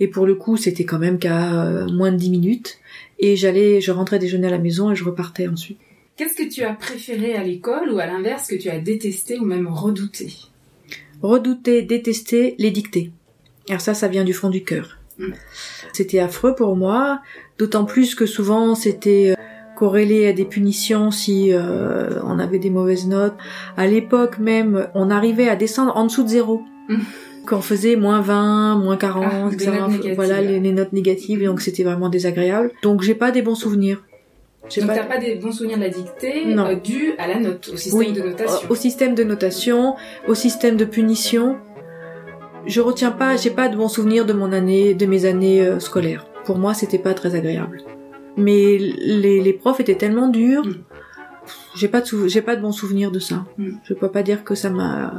Et 0.00 0.06
pour 0.06 0.26
le 0.26 0.34
coup, 0.34 0.56
c'était 0.56 0.84
quand 0.84 0.98
même 0.98 1.18
qu'à 1.18 1.64
euh, 1.64 1.86
moins 1.88 2.12
de 2.12 2.16
10 2.16 2.30
minutes. 2.30 2.78
Et 3.18 3.36
j'allais, 3.36 3.80
je 3.80 3.90
rentrais 3.90 4.18
déjeuner 4.18 4.46
à 4.46 4.50
la 4.50 4.58
maison 4.58 4.90
et 4.90 4.94
je 4.94 5.04
repartais 5.04 5.48
ensuite. 5.48 5.78
qu'est-ce 6.16 6.34
que 6.34 6.48
tu 6.48 6.62
as 6.62 6.72
préféré 6.72 7.34
à 7.34 7.42
l'école 7.42 7.90
ou 7.92 7.98
à 7.98 8.06
l'inverse 8.06 8.48
que 8.48 8.56
tu 8.56 8.68
as 8.68 8.78
détesté 8.78 9.38
ou 9.38 9.44
même 9.44 9.66
redouté? 9.66 10.32
Redouter, 11.22 11.82
détester 11.82 12.54
les 12.58 12.70
dictées. 12.70 13.10
Alors 13.68 13.80
ça, 13.80 13.94
ça 13.94 14.06
vient 14.08 14.24
du 14.24 14.32
fond 14.32 14.50
du 14.50 14.62
cœur. 14.62 14.98
Mm. 15.18 15.32
C'était 15.92 16.20
affreux 16.20 16.54
pour 16.54 16.76
moi, 16.76 17.20
d'autant 17.58 17.84
plus 17.84 18.14
que 18.14 18.26
souvent 18.26 18.74
c'était 18.74 19.34
euh, 19.36 19.37
corrélé 19.78 20.26
à 20.26 20.32
des 20.32 20.44
punitions 20.44 21.12
si 21.12 21.52
euh, 21.52 22.18
on 22.24 22.38
avait 22.40 22.58
des 22.58 22.70
mauvaises 22.70 23.06
notes. 23.06 23.34
À 23.76 23.86
l'époque 23.86 24.38
même, 24.40 24.88
on 24.94 25.08
arrivait 25.08 25.48
à 25.48 25.54
descendre 25.54 25.96
en 25.96 26.06
dessous 26.06 26.24
de 26.24 26.28
zéro. 26.28 26.62
Mm. 26.88 26.96
Qu'on 27.46 27.62
faisait 27.62 27.96
moins 27.96 28.20
20, 28.20 28.74
moins 28.76 28.96
40, 28.98 29.24
Ah, 29.26 29.48
etc. 29.50 29.70
Voilà 30.14 30.42
les, 30.42 30.60
les 30.60 30.72
notes 30.72 30.92
négatives, 30.92 31.42
donc 31.42 31.62
c'était 31.62 31.82
vraiment 31.84 32.10
désagréable. 32.10 32.72
Donc 32.82 33.00
j'ai 33.02 33.14
pas 33.14 33.30
des 33.30 33.40
bons 33.40 33.54
souvenirs. 33.54 34.02
Donc 34.76 34.86
pas- 34.88 34.94
t'as 34.96 35.04
pas 35.04 35.16
des 35.16 35.36
bons 35.36 35.52
souvenirs 35.52 35.78
de 35.78 35.82
la 35.84 35.88
dictée 35.88 36.44
Non. 36.44 36.66
euh, 36.66 36.74
dû 36.74 37.12
à 37.16 37.26
la 37.26 37.38
note, 37.38 37.70
au 37.72 37.76
système 37.78 37.98
Oui, 38.00 38.12
de 38.12 38.20
notation. 38.20 38.68
au 38.68 38.74
système 38.74 39.14
de 39.14 39.24
notation, 39.24 39.94
au 40.26 40.34
système 40.34 40.76
de 40.76 40.84
punition. 40.84 41.56
Je 42.66 42.82
retiens 42.82 43.12
pas, 43.12 43.36
j'ai 43.36 43.50
pas 43.50 43.68
de 43.68 43.76
bons 43.76 43.88
souvenirs 43.88 44.26
de 44.26 44.34
mon 44.34 44.52
année, 44.52 44.92
de 44.92 45.06
mes 45.06 45.24
années 45.24 45.62
euh, 45.62 45.78
scolaires. 45.80 46.26
Pour 46.44 46.58
moi, 46.58 46.74
c'était 46.74 46.98
pas 46.98 47.14
très 47.14 47.34
agréable. 47.34 47.80
Mais 48.38 48.78
les, 48.78 49.40
les 49.40 49.52
profs 49.52 49.80
étaient 49.80 49.96
tellement 49.96 50.28
durs, 50.28 50.64
Mm. 50.66 50.74
j'ai 51.76 51.88
pas 51.88 52.00
de 52.02 52.28
j'ai 52.28 52.42
pas 52.42 52.56
de 52.56 52.62
bons 52.62 52.72
souvenirs 52.72 53.10
de 53.10 53.18
ça. 53.18 53.44
Mm. 53.58 53.70
Je 53.84 53.94
peux 53.94 54.08
pas 54.10 54.22
dire 54.22 54.44
que 54.44 54.54
ça 54.54 54.70
m'a. 54.70 55.12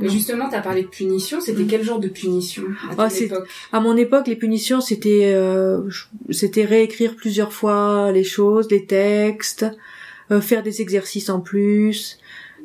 Justement, 0.00 0.48
t'as 0.50 0.62
parlé 0.62 0.82
de 0.82 0.88
punition, 0.88 1.40
c'était 1.40 1.62
Mm. 1.64 1.66
quel 1.66 1.82
genre 1.84 2.00
de 2.00 2.08
punition 2.08 2.62
à 2.90 2.94
ton 2.94 3.02
Ah, 3.02 3.10
c'est- 3.10 3.24
époque? 3.26 3.46
À 3.72 3.80
mon 3.80 3.96
époque, 3.96 4.26
les 4.26 4.36
punitions, 4.36 4.80
c'était 4.80 5.32
euh, 5.34 5.82
c'était 6.30 6.64
réécrire 6.64 7.14
plusieurs 7.14 7.52
fois 7.52 8.10
les 8.12 8.24
choses, 8.24 8.68
les 8.70 8.86
textes, 8.86 9.66
euh, 10.30 10.40
faire 10.40 10.62
des 10.62 10.80
exercices 10.80 11.28
en 11.28 11.40
plus. 11.40 12.18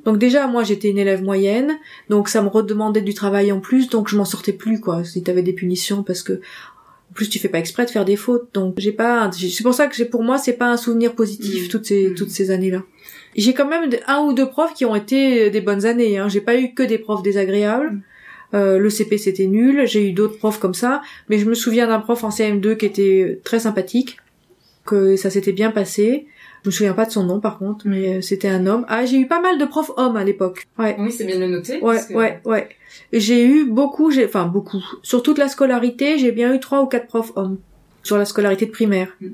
Donc 0.06 0.18
déjà, 0.20 0.48
moi, 0.48 0.64
j'étais 0.64 0.90
une 0.90 0.98
élève 0.98 1.22
moyenne, 1.22 1.78
donc 2.10 2.30
ça 2.30 2.42
me 2.42 2.48
redemandait 2.48 3.02
du 3.02 3.14
travail 3.14 3.52
en 3.52 3.60
plus, 3.60 3.90
donc 3.90 4.08
je 4.08 4.16
m'en 4.16 4.24
sortais 4.26 4.54
plus, 4.54 4.80
quoi, 4.80 5.04
si 5.04 5.22
t'avais 5.22 5.42
des 5.44 5.54
punitions, 5.54 6.02
parce 6.04 6.24
que 6.24 6.40
plus 7.18 7.28
tu 7.30 7.40
fais 7.40 7.50
pas 7.50 7.58
exprès 7.58 7.84
de 7.86 7.90
faire 7.90 8.06
des 8.06 8.16
fautes, 8.16 8.50
donc 8.54 8.76
j'ai 8.78 8.92
pas. 8.94 9.30
C'est 9.34 9.64
pour 9.64 9.74
ça 9.74 9.88
que 9.88 9.96
j'ai, 9.96 10.06
pour 10.06 10.24
moi, 10.24 10.38
c'est 10.38 10.54
pas 10.54 10.68
un 10.68 10.78
souvenir 10.78 11.16
positif 11.16 11.66
Mm. 11.66 11.68
toutes 11.68 11.86
ces 11.86 12.10
Mm. 12.10 12.14
toutes 12.16 12.30
ces 12.30 12.52
années-là. 12.52 12.84
J'ai 13.36 13.54
quand 13.54 13.68
même 13.68 13.90
un 14.08 14.20
ou 14.22 14.34
deux 14.34 14.48
profs 14.48 14.74
qui 14.76 14.86
ont 14.86 14.96
été 14.96 15.50
des 15.50 15.62
bonnes 15.62 15.86
années. 15.86 16.18
Hein. 16.20 16.30
J'ai 16.30 16.42
pas 16.42 16.56
eu 16.58 16.74
que 16.74 16.84
des 16.84 17.00
profs 17.00 17.24
désagréables. 17.24 17.90
Mm. 17.92 18.02
Euh, 18.54 18.78
le 18.78 18.90
CP 18.90 19.18
c'était 19.18 19.48
nul. 19.48 19.86
J'ai 19.88 20.08
eu 20.08 20.14
d'autres 20.14 20.38
profs 20.38 20.60
comme 20.60 20.76
ça, 20.76 21.02
mais 21.28 21.40
je 21.40 21.46
me 21.50 21.56
souviens 21.56 21.88
d'un 21.88 22.00
prof 22.00 22.24
en 22.24 22.30
CM2 22.30 22.78
qui 22.78 22.86
était 22.86 23.42
très 23.44 23.60
sympathique, 23.60 24.18
que 24.86 25.16
ça 25.18 25.30
s'était 25.30 25.52
bien 25.52 25.72
passé. 25.72 26.28
Je 26.64 26.70
me 26.70 26.72
souviens 26.72 26.94
pas 26.94 27.06
de 27.06 27.12
son 27.12 27.24
nom 27.24 27.40
par 27.40 27.58
contre, 27.60 27.88
mais 27.88 28.18
euh, 28.18 28.22
c'était 28.22 28.50
un 28.50 28.66
homme. 28.66 28.86
Ah, 28.90 29.06
j'ai 29.06 29.20
eu 29.20 29.28
pas 29.28 29.40
mal 29.42 29.58
de 29.58 29.66
profs 29.66 29.92
hommes 29.98 30.18
à 30.18 30.24
l'époque. 30.24 30.68
Ouais. 30.78 30.96
Oui, 31.00 31.12
c'est 31.12 31.24
bien 31.26 31.36
de 31.36 31.42
le 31.42 31.48
noter. 31.48 31.76
Ouais, 31.82 31.96
parce 31.96 32.06
que- 32.08 32.14
ouais, 32.14 32.42
ouais. 32.46 32.70
J'ai 33.14 33.46
eu 33.46 33.66
beaucoup, 33.66 34.12
j'ai, 34.12 34.26
enfin 34.26 34.46
beaucoup. 34.48 34.84
Sur 35.04 35.24
toute 35.24 35.38
la 35.38 35.48
scolarité, 35.48 36.18
j'ai 36.18 36.32
bien 36.32 36.54
eu 36.54 36.60
trois 36.60 36.82
ou 36.82 36.88
quatre 36.88 37.08
profs 37.08 37.32
hommes 37.36 37.58
sur 38.04 38.18
la 38.18 38.26
scolarité 38.26 38.66
de 38.66 38.72
primaire. 38.72 39.16
Mm. 39.22 39.28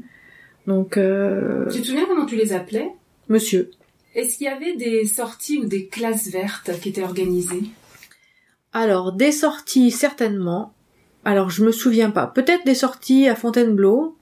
Donc, 0.67 0.97
euh, 0.97 1.69
Tu 1.71 1.81
te 1.81 1.87
souviens 1.87 2.05
comment 2.07 2.25
tu 2.25 2.35
les 2.35 2.53
appelais? 2.53 2.89
monsieur. 3.29 3.71
Est-ce 4.15 4.37
qu'il 4.37 4.45
y 4.45 4.49
avait 4.49 4.75
des 4.75 5.05
sorties 5.05 5.57
ou 5.59 5.65
des 5.65 5.87
classes 5.87 6.27
vertes 6.27 6.69
qui 6.81 6.89
étaient 6.89 7.03
organisées? 7.03 7.63
Alors, 8.73 9.11
des 9.13 9.31
sorties, 9.31 9.91
certainement. 9.91 10.73
Alors, 11.25 11.49
je 11.49 11.63
me 11.63 11.71
souviens 11.71 12.11
pas. 12.11 12.27
Peut-être 12.27 12.65
des 12.65 12.75
sorties 12.75 13.27
à 13.27 13.35
Fontainebleau. 13.35 14.15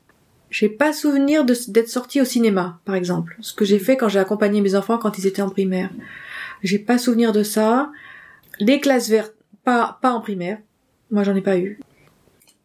J'ai 0.52 0.70
pas 0.70 0.92
souvenir 0.92 1.46
d'être 1.46 1.90
sortie 1.90 2.22
au 2.22 2.26
cinéma, 2.26 2.82
par 2.86 2.96
exemple. 2.96 3.38
Ce 3.40 3.54
que 3.54 3.66
j'ai 3.66 3.80
fait 3.80 3.96
quand 3.96 4.10
j'ai 4.10 4.20
accompagné 4.20 4.60
mes 4.60 4.76
enfants 4.76 4.98
quand 4.98 5.18
ils 5.18 5.26
étaient 5.26 5.42
en 5.42 5.50
primaire. 5.50 5.90
J'ai 6.62 6.78
pas 6.78 6.98
souvenir 6.98 7.32
de 7.32 7.42
ça. 7.42 7.90
Les 8.60 8.80
classes 8.82 9.10
vertes, 9.10 9.34
Pas, 9.64 9.98
pas 10.02 10.12
en 10.12 10.20
primaire. 10.20 10.60
Moi, 11.10 11.24
j'en 11.24 11.36
ai 11.36 11.42
pas 11.42 11.58
eu. 11.58 11.80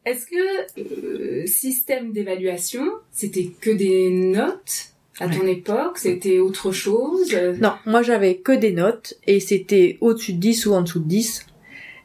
Est-ce 0.05 0.26
que 0.26 0.81
euh, 0.81 1.47
système 1.47 2.12
d'évaluation, 2.12 2.85
c'était 3.11 3.50
que 3.61 3.71
des 3.71 4.11
notes 4.11 4.93
à 5.19 5.28
ton 5.28 5.47
époque? 5.47 5.99
C'était 5.99 6.38
autre 6.38 6.71
chose? 6.71 7.37
Non, 7.61 7.73
moi 7.87 8.02
j'avais 8.02 8.37
que 8.37 8.52
des 8.52 8.71
notes 8.71 9.14
et 9.26 9.40
c'était 9.40 9.99
au-dessus 10.00 10.35
de 10.35 10.38
10 10.38 10.66
ou 10.66 10.75
en 10.75 10.83
dessous 10.83 11.00
de 11.00 11.09
10. 11.09 11.47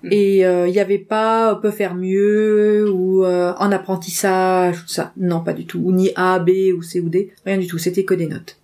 Mm. 0.03 0.10
Et 0.12 0.39
il 0.39 0.72
n'y 0.72 0.79
avait 0.79 0.98
pas 0.98 1.55
peut 1.62 1.72
faire 1.72 1.96
mieux 1.96 2.89
ou 2.89 3.24
euh, 3.24 3.53
en 3.58 3.72
apprentissage, 3.72 4.81
tout 4.81 4.88
ça. 4.88 5.13
Non, 5.17 5.41
pas 5.41 5.53
du 5.53 5.65
tout. 5.65 5.79
Ou 5.79 5.91
ni 5.91 6.12
A, 6.15 6.39
B 6.39 6.50
ou 6.75 6.81
C 6.81 7.00
ou 7.00 7.10
D. 7.10 7.31
Rien 7.46 7.58
du 7.58 7.67
tout. 7.67 7.77
C'était 7.77 8.03
que 8.03 8.13
des 8.13 8.27
notes. 8.27 8.58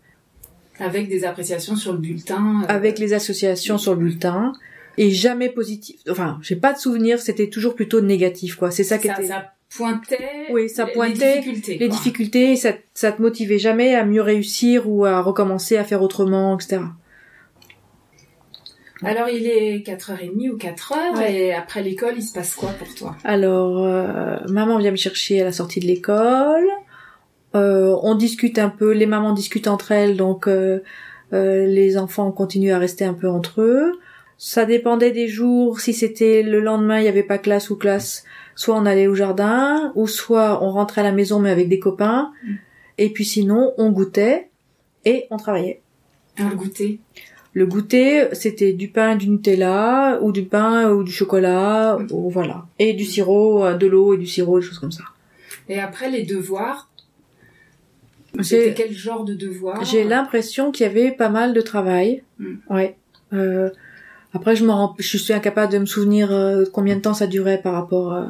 Avec 0.79 1.09
des 1.09 1.23
appréciations 1.23 1.75
sur 1.75 1.93
le 1.93 1.99
bulletin 1.99 2.61
euh, 2.63 2.65
Avec 2.67 2.99
les 2.99 3.13
associations 3.13 3.77
sur 3.77 3.93
le 3.93 3.99
bulletin. 3.99 4.53
Et 4.97 5.11
jamais 5.11 5.49
positif. 5.49 5.97
Enfin, 6.09 6.39
j'ai 6.41 6.55
pas 6.55 6.73
de 6.73 6.79
souvenir, 6.79 7.19
c'était 7.19 7.49
toujours 7.49 7.75
plutôt 7.75 8.01
négatif, 8.01 8.55
quoi. 8.55 8.71
C'est 8.71 8.83
ça 8.83 8.97
qui 8.97 9.07
était... 9.07 9.27
ça 9.27 9.51
pointait 9.69 10.47
Oui, 10.51 10.69
ça 10.69 10.87
pointait 10.87 11.35
les 11.35 11.41
difficultés. 11.41 11.77
les 11.77 11.87
difficultés, 11.87 12.55
ça, 12.55 12.73
ça 12.95 13.11
te 13.11 13.21
motivait 13.21 13.59
jamais 13.59 13.93
à 13.93 14.05
mieux 14.05 14.23
réussir 14.23 14.89
ou 14.89 15.05
à 15.05 15.21
recommencer 15.21 15.77
à 15.77 15.83
faire 15.83 16.01
autrement, 16.01 16.55
etc. 16.57 16.79
Alors 19.03 19.29
il 19.29 19.45
est 19.47 19.85
4h30 19.85 20.49
ou 20.49 20.57
4h 20.57 21.17
Ouais. 21.17 21.33
et 21.33 21.53
après 21.53 21.83
l'école, 21.83 22.13
il 22.17 22.23
se 22.23 22.33
passe 22.33 22.55
quoi 22.55 22.69
pour 22.69 22.93
toi? 22.95 23.15
Alors, 23.23 23.83
euh, 23.85 24.37
maman 24.49 24.77
vient 24.79 24.91
me 24.91 24.95
chercher 24.97 25.41
à 25.41 25.45
la 25.45 25.51
sortie 25.51 25.79
de 25.79 25.85
l'école. 25.85 26.65
Euh, 27.55 27.95
on 28.03 28.15
discute 28.15 28.57
un 28.59 28.69
peu, 28.69 28.91
les 28.91 29.05
mamans 29.05 29.33
discutent 29.33 29.67
entre 29.67 29.91
elles, 29.91 30.17
donc 30.17 30.47
euh, 30.47 30.79
les 31.31 31.97
enfants 31.97 32.31
continuent 32.31 32.73
à 32.73 32.79
rester 32.79 33.05
un 33.05 33.13
peu 33.13 33.29
entre 33.29 33.61
eux. 33.61 33.91
Ça 34.39 34.65
dépendait 34.65 35.11
des 35.11 35.27
jours, 35.27 35.79
si 35.79 35.93
c'était 35.93 36.43
le 36.43 36.59
lendemain, 36.59 36.99
il 36.99 37.03
n'y 37.03 37.07
avait 37.07 37.23
pas 37.23 37.37
classe 37.39 37.69
ou 37.71 37.75
classe, 37.75 38.23
soit 38.55 38.75
on 38.75 38.85
allait 38.85 39.07
au 39.07 39.15
jardin, 39.15 39.91
ou 39.95 40.07
soit 40.07 40.63
on 40.63 40.69
rentrait 40.71 41.01
à 41.01 41.03
la 41.05 41.11
maison 41.11 41.39
mais 41.39 41.49
avec 41.49 41.69
des 41.69 41.79
copains, 41.79 42.31
Mm. 42.43 42.53
et 42.99 43.09
puis 43.09 43.25
sinon 43.25 43.73
on 43.77 43.89
goûtait 43.91 44.49
et 45.05 45.25
on 45.31 45.37
travaillait. 45.37 45.81
Un 46.37 46.49
goûter 46.49 46.99
Le 47.57 47.65
goûter, 47.65 48.27
c'était 48.33 48.71
du 48.71 48.87
pain, 48.87 49.15
du 49.15 49.27
Nutella, 49.27 50.19
ou 50.21 50.31
du 50.31 50.43
pain 50.43 50.91
ou 50.91 51.03
du 51.03 51.11
chocolat, 51.11 51.97
ou 52.11 52.29
voilà. 52.29 52.67
Et 52.77 52.93
du 52.93 53.03
sirop, 53.03 53.65
euh, 53.65 53.73
de 53.73 53.87
l'eau 53.87 54.13
et 54.13 54.17
du 54.19 54.27
sirop, 54.27 54.59
des 54.59 54.65
choses 54.67 54.77
comme 54.77 54.91
ça. 54.91 55.05
Et 55.67 55.79
après 55.79 56.11
les 56.11 56.21
devoirs 56.21 56.87
C'était 58.41 58.75
quel 58.75 58.93
genre 58.93 59.25
de 59.25 59.33
devoirs? 59.33 59.83
J'ai 59.83 60.03
l'impression 60.03 60.71
qu'il 60.71 60.85
y 60.85 60.89
avait 60.89 61.09
pas 61.09 61.29
mal 61.29 61.55
de 61.55 61.61
travail. 61.61 62.21
Mm. 62.37 62.53
Ouais. 62.69 62.95
Euh, 63.33 63.71
après, 64.35 64.55
je 64.55 64.63
me 64.63 64.71
rends, 64.71 64.95
je 64.99 65.17
suis 65.17 65.33
incapable 65.33 65.73
de 65.73 65.79
me 65.79 65.87
souvenir 65.87 66.31
euh, 66.31 66.63
combien 66.71 66.95
de 66.95 67.01
temps 67.01 67.15
ça 67.15 67.25
durait 67.25 67.59
par 67.59 67.73
rapport 67.73 68.13
euh, 68.13 68.25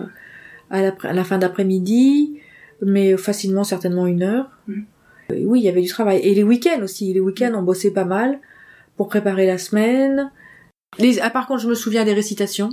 à, 0.70 0.82
la, 0.82 0.96
à 1.04 1.12
la 1.12 1.26
fin 1.26 1.38
d'après-midi, 1.38 2.40
mais 2.82 3.18
facilement 3.18 3.66
certainement 3.66 4.08
une 4.08 4.24
heure. 4.24 4.50
Mm. 4.70 4.82
Euh, 5.32 5.42
oui, 5.44 5.60
il 5.60 5.66
y 5.66 5.70
avait 5.70 5.82
du 5.82 5.90
travail. 5.90 6.22
Et 6.24 6.34
les 6.34 6.44
week-ends 6.44 6.82
aussi. 6.82 7.12
Les 7.14 7.20
week-ends, 7.20 7.52
on 7.56 7.62
bossait 7.62 7.92
pas 7.92 8.06
mal 8.06 8.40
pour 8.98 9.08
préparer 9.08 9.46
la 9.46 9.58
semaine. 9.58 10.32
Les, 11.00 11.20
ah, 11.20 11.30
par 11.30 11.48
contre, 11.48 11.62
je 11.62 11.70
me 11.70 11.76
souviens 11.76 12.04
des 12.04 12.14
récitations. 12.14 12.72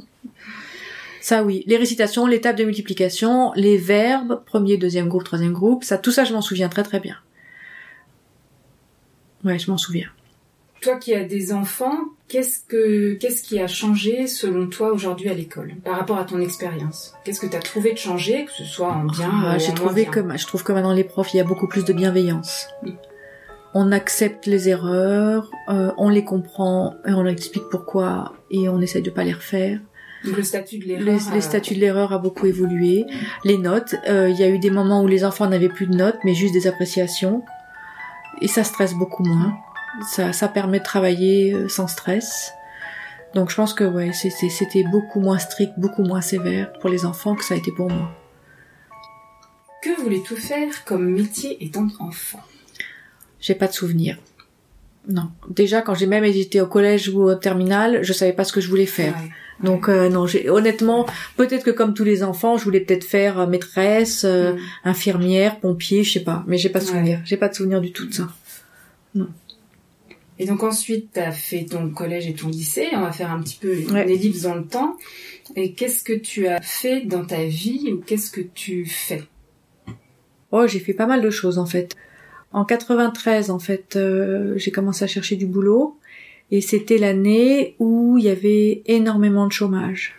Ça 1.20 1.42
oui, 1.42 1.64
les 1.66 1.76
récitations, 1.76 2.26
les 2.26 2.40
tables 2.40 2.58
de 2.58 2.64
multiplication, 2.64 3.52
les 3.54 3.78
verbes, 3.78 4.42
premier, 4.44 4.76
deuxième 4.76 5.08
groupe, 5.08 5.24
troisième 5.24 5.52
groupe, 5.52 5.84
ça, 5.84 5.96
tout 5.96 6.10
ça, 6.10 6.24
je 6.24 6.34
m'en 6.34 6.42
souviens 6.42 6.68
très 6.68 6.82
très 6.82 7.00
bien. 7.00 7.16
Ouais, 9.42 9.58
je 9.58 9.70
m'en 9.70 9.78
souviens. 9.78 10.08
Toi 10.82 10.96
qui 10.96 11.14
as 11.14 11.24
des 11.24 11.54
enfants, 11.54 11.96
qu'est-ce 12.28 12.60
que 12.68 13.14
qu'est-ce 13.14 13.42
qui 13.42 13.58
a 13.58 13.66
changé 13.66 14.26
selon 14.26 14.68
toi 14.68 14.92
aujourd'hui 14.92 15.30
à 15.30 15.34
l'école 15.34 15.76
par 15.82 15.96
rapport 15.96 16.18
à 16.18 16.24
ton 16.24 16.40
expérience? 16.40 17.14
Qu'est-ce 17.24 17.40
que 17.40 17.46
tu 17.46 17.56
as 17.56 17.60
trouvé 17.60 17.92
de 17.92 17.98
changer, 17.98 18.44
que 18.44 18.52
ce 18.52 18.64
soit 18.64 18.92
en 18.92 19.04
bien 19.04 19.30
Ah, 19.46 19.56
ou 19.56 19.58
j'ai 19.58 19.72
trouvé 19.72 20.04
que 20.04 20.20
je 20.36 20.46
trouve 20.46 20.62
que 20.62 20.72
maintenant 20.72 20.92
les 20.92 21.04
profs, 21.04 21.32
il 21.32 21.38
y 21.38 21.40
a 21.40 21.44
beaucoup 21.44 21.68
plus 21.68 21.86
de 21.86 21.94
bienveillance. 21.94 22.68
On 23.74 23.90
accepte 23.90 24.46
les 24.46 24.68
erreurs, 24.68 25.50
euh, 25.68 25.90
on 25.98 26.08
les 26.08 26.24
comprend 26.24 26.94
et 27.06 27.12
on 27.12 27.22
leur 27.22 27.32
explique 27.32 27.64
pourquoi 27.70 28.32
et 28.50 28.68
on 28.68 28.80
essaye 28.80 29.02
de 29.02 29.10
pas 29.10 29.24
les 29.24 29.32
refaire. 29.32 29.80
Donc 30.24 30.36
le 30.36 30.42
statut 30.42 30.78
de 30.78 30.84
l'erreur. 30.84 31.04
euh, 31.34 31.40
statuts 31.40 31.74
de 31.74 31.80
l'erreur 31.80 32.12
a 32.12 32.18
beaucoup 32.18 32.46
évolué. 32.46 33.04
Les 33.44 33.58
notes, 33.58 33.96
euh, 34.08 34.28
il 34.30 34.38
y 34.38 34.42
a 34.42 34.48
eu 34.48 34.58
des 34.58 34.70
moments 34.70 35.02
où 35.02 35.06
les 35.06 35.24
enfants 35.24 35.48
n'avaient 35.48 35.68
plus 35.68 35.86
de 35.86 35.94
notes, 35.94 36.16
mais 36.24 36.34
juste 36.34 36.54
des 36.54 36.66
appréciations. 36.66 37.42
Et 38.40 38.48
ça 38.48 38.64
stresse 38.64 38.94
beaucoup 38.94 39.24
moins. 39.24 39.54
Ça, 40.08 40.32
ça 40.32 40.48
permet 40.48 40.78
de 40.78 40.84
travailler 40.84 41.52
euh, 41.52 41.68
sans 41.68 41.86
stress. 41.88 42.52
Donc 43.34 43.50
je 43.50 43.56
pense 43.56 43.74
que 43.74 43.84
ouais, 43.84 44.12
c'était 44.12 44.84
beaucoup 44.84 45.20
moins 45.20 45.38
strict, 45.38 45.72
beaucoup 45.76 46.02
moins 46.02 46.20
sévère 46.20 46.72
pour 46.74 46.88
les 46.88 47.04
enfants 47.04 47.34
que 47.34 47.44
ça 47.44 47.54
a 47.54 47.56
été 47.56 47.72
pour 47.72 47.90
moi. 47.90 48.08
Que 49.82 50.00
voulais-tu 50.00 50.36
faire 50.36 50.84
comme 50.84 51.10
métier 51.10 51.62
étant 51.64 51.88
enfant? 51.98 52.40
J'ai 53.46 53.54
pas 53.54 53.66
de 53.66 53.74
souvenir. 53.74 54.16
Non. 55.06 55.28
Déjà, 55.50 55.82
quand 55.82 55.94
j'ai 55.94 56.06
même 56.06 56.24
été 56.24 56.62
au 56.62 56.66
collège 56.66 57.10
ou 57.10 57.24
au 57.24 57.34
terminal, 57.34 58.02
je 58.02 58.12
savais 58.14 58.32
pas 58.32 58.44
ce 58.44 58.54
que 58.54 58.62
je 58.62 58.68
voulais 58.70 58.86
faire. 58.86 59.14
Ouais. 59.14 59.30
Donc 59.62 59.90
euh, 59.90 60.08
non, 60.08 60.26
j'ai 60.26 60.48
honnêtement, 60.48 61.04
peut-être 61.36 61.62
que 61.62 61.70
comme 61.70 61.92
tous 61.92 62.04
les 62.04 62.22
enfants, 62.22 62.56
je 62.56 62.64
voulais 62.64 62.80
peut-être 62.80 63.04
faire 63.04 63.38
euh, 63.40 63.46
maîtresse, 63.46 64.24
euh, 64.24 64.54
Mm. 64.54 64.58
infirmière, 64.84 65.60
pompier, 65.60 66.04
je 66.04 66.12
sais 66.14 66.24
pas, 66.24 66.42
mais 66.46 66.56
j'ai 66.56 66.70
pas 66.70 66.78
de 66.80 66.84
Ouais. 66.86 66.90
souvenir. 66.92 67.20
J'ai 67.26 67.36
pas 67.36 67.48
de 67.48 67.54
souvenir 67.54 67.82
du 67.82 67.92
tout 67.92 68.06
de 68.06 68.14
ça. 68.14 68.28
Et 70.38 70.46
donc 70.46 70.62
ensuite, 70.64 71.12
tu 71.12 71.20
as 71.20 71.30
fait 71.30 71.64
ton 71.64 71.90
collège 71.90 72.26
et 72.26 72.34
ton 72.34 72.48
lycée. 72.48 72.88
On 72.94 73.02
va 73.02 73.12
faire 73.12 73.30
un 73.30 73.40
petit 73.42 73.58
peu 73.60 73.76
Ouais. 73.92 74.10
ellipse 74.10 74.42
dans 74.42 74.54
le 74.54 74.64
temps. 74.64 74.96
Et 75.54 75.74
qu'est-ce 75.74 76.02
que 76.02 76.14
tu 76.14 76.46
as 76.48 76.60
fait 76.62 77.02
dans 77.02 77.24
ta 77.24 77.44
vie 77.44 77.92
ou 77.92 77.98
qu'est-ce 78.00 78.30
que 78.30 78.40
tu 78.40 78.86
fais? 78.86 79.22
Oh, 80.50 80.66
j'ai 80.66 80.80
fait 80.80 80.94
pas 80.94 81.06
mal 81.06 81.20
de 81.20 81.30
choses 81.30 81.58
en 81.58 81.66
fait. 81.66 81.94
En 82.54 82.64
93, 82.64 83.50
en 83.50 83.58
fait, 83.58 83.96
euh, 83.96 84.54
j'ai 84.56 84.70
commencé 84.70 85.04
à 85.04 85.08
chercher 85.08 85.34
du 85.34 85.44
boulot 85.44 85.98
et 86.52 86.60
c'était 86.60 86.98
l'année 86.98 87.74
où 87.80 88.16
il 88.16 88.24
y 88.24 88.28
avait 88.28 88.82
énormément 88.86 89.48
de 89.48 89.52
chômage. 89.52 90.14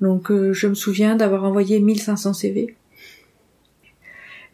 Donc 0.00 0.30
euh, 0.30 0.52
je 0.52 0.68
me 0.68 0.74
souviens 0.74 1.16
d'avoir 1.16 1.42
envoyé 1.42 1.80
1500 1.80 2.34
CV. 2.34 2.76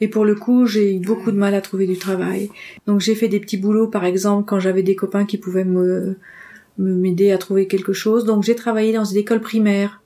Et 0.00 0.09
pour 0.09 0.25
le 0.25 0.35
coup, 0.35 0.64
j'ai 0.64 0.97
eu 0.97 1.00
beaucoup 1.00 1.31
de 1.31 1.37
mal 1.37 1.54
à 1.54 1.61
trouver 1.61 1.87
du 1.87 1.99
travail. 1.99 2.49
Donc 2.87 3.00
j'ai 3.00 3.14
fait 3.14 3.28
des 3.28 3.40
petits 3.40 3.59
boulots, 3.59 3.88
par 3.88 4.07
exemple, 4.07 4.49
quand 4.49 4.59
j'avais 4.59 4.83
des 4.83 4.97
copains 4.97 5.26
qui 5.26 5.37
pouvaient 5.37 5.66
me 5.66 6.16
m'aider 6.78 7.31
à 7.31 7.37
trouver 7.37 7.66
quelque 7.66 7.92
chose. 7.92 8.25
Donc 8.25 8.42
j'ai 8.42 8.54
travaillé 8.54 8.95
dans 8.95 9.04
une 9.04 9.19
école 9.19 9.42
primaire, 9.42 10.00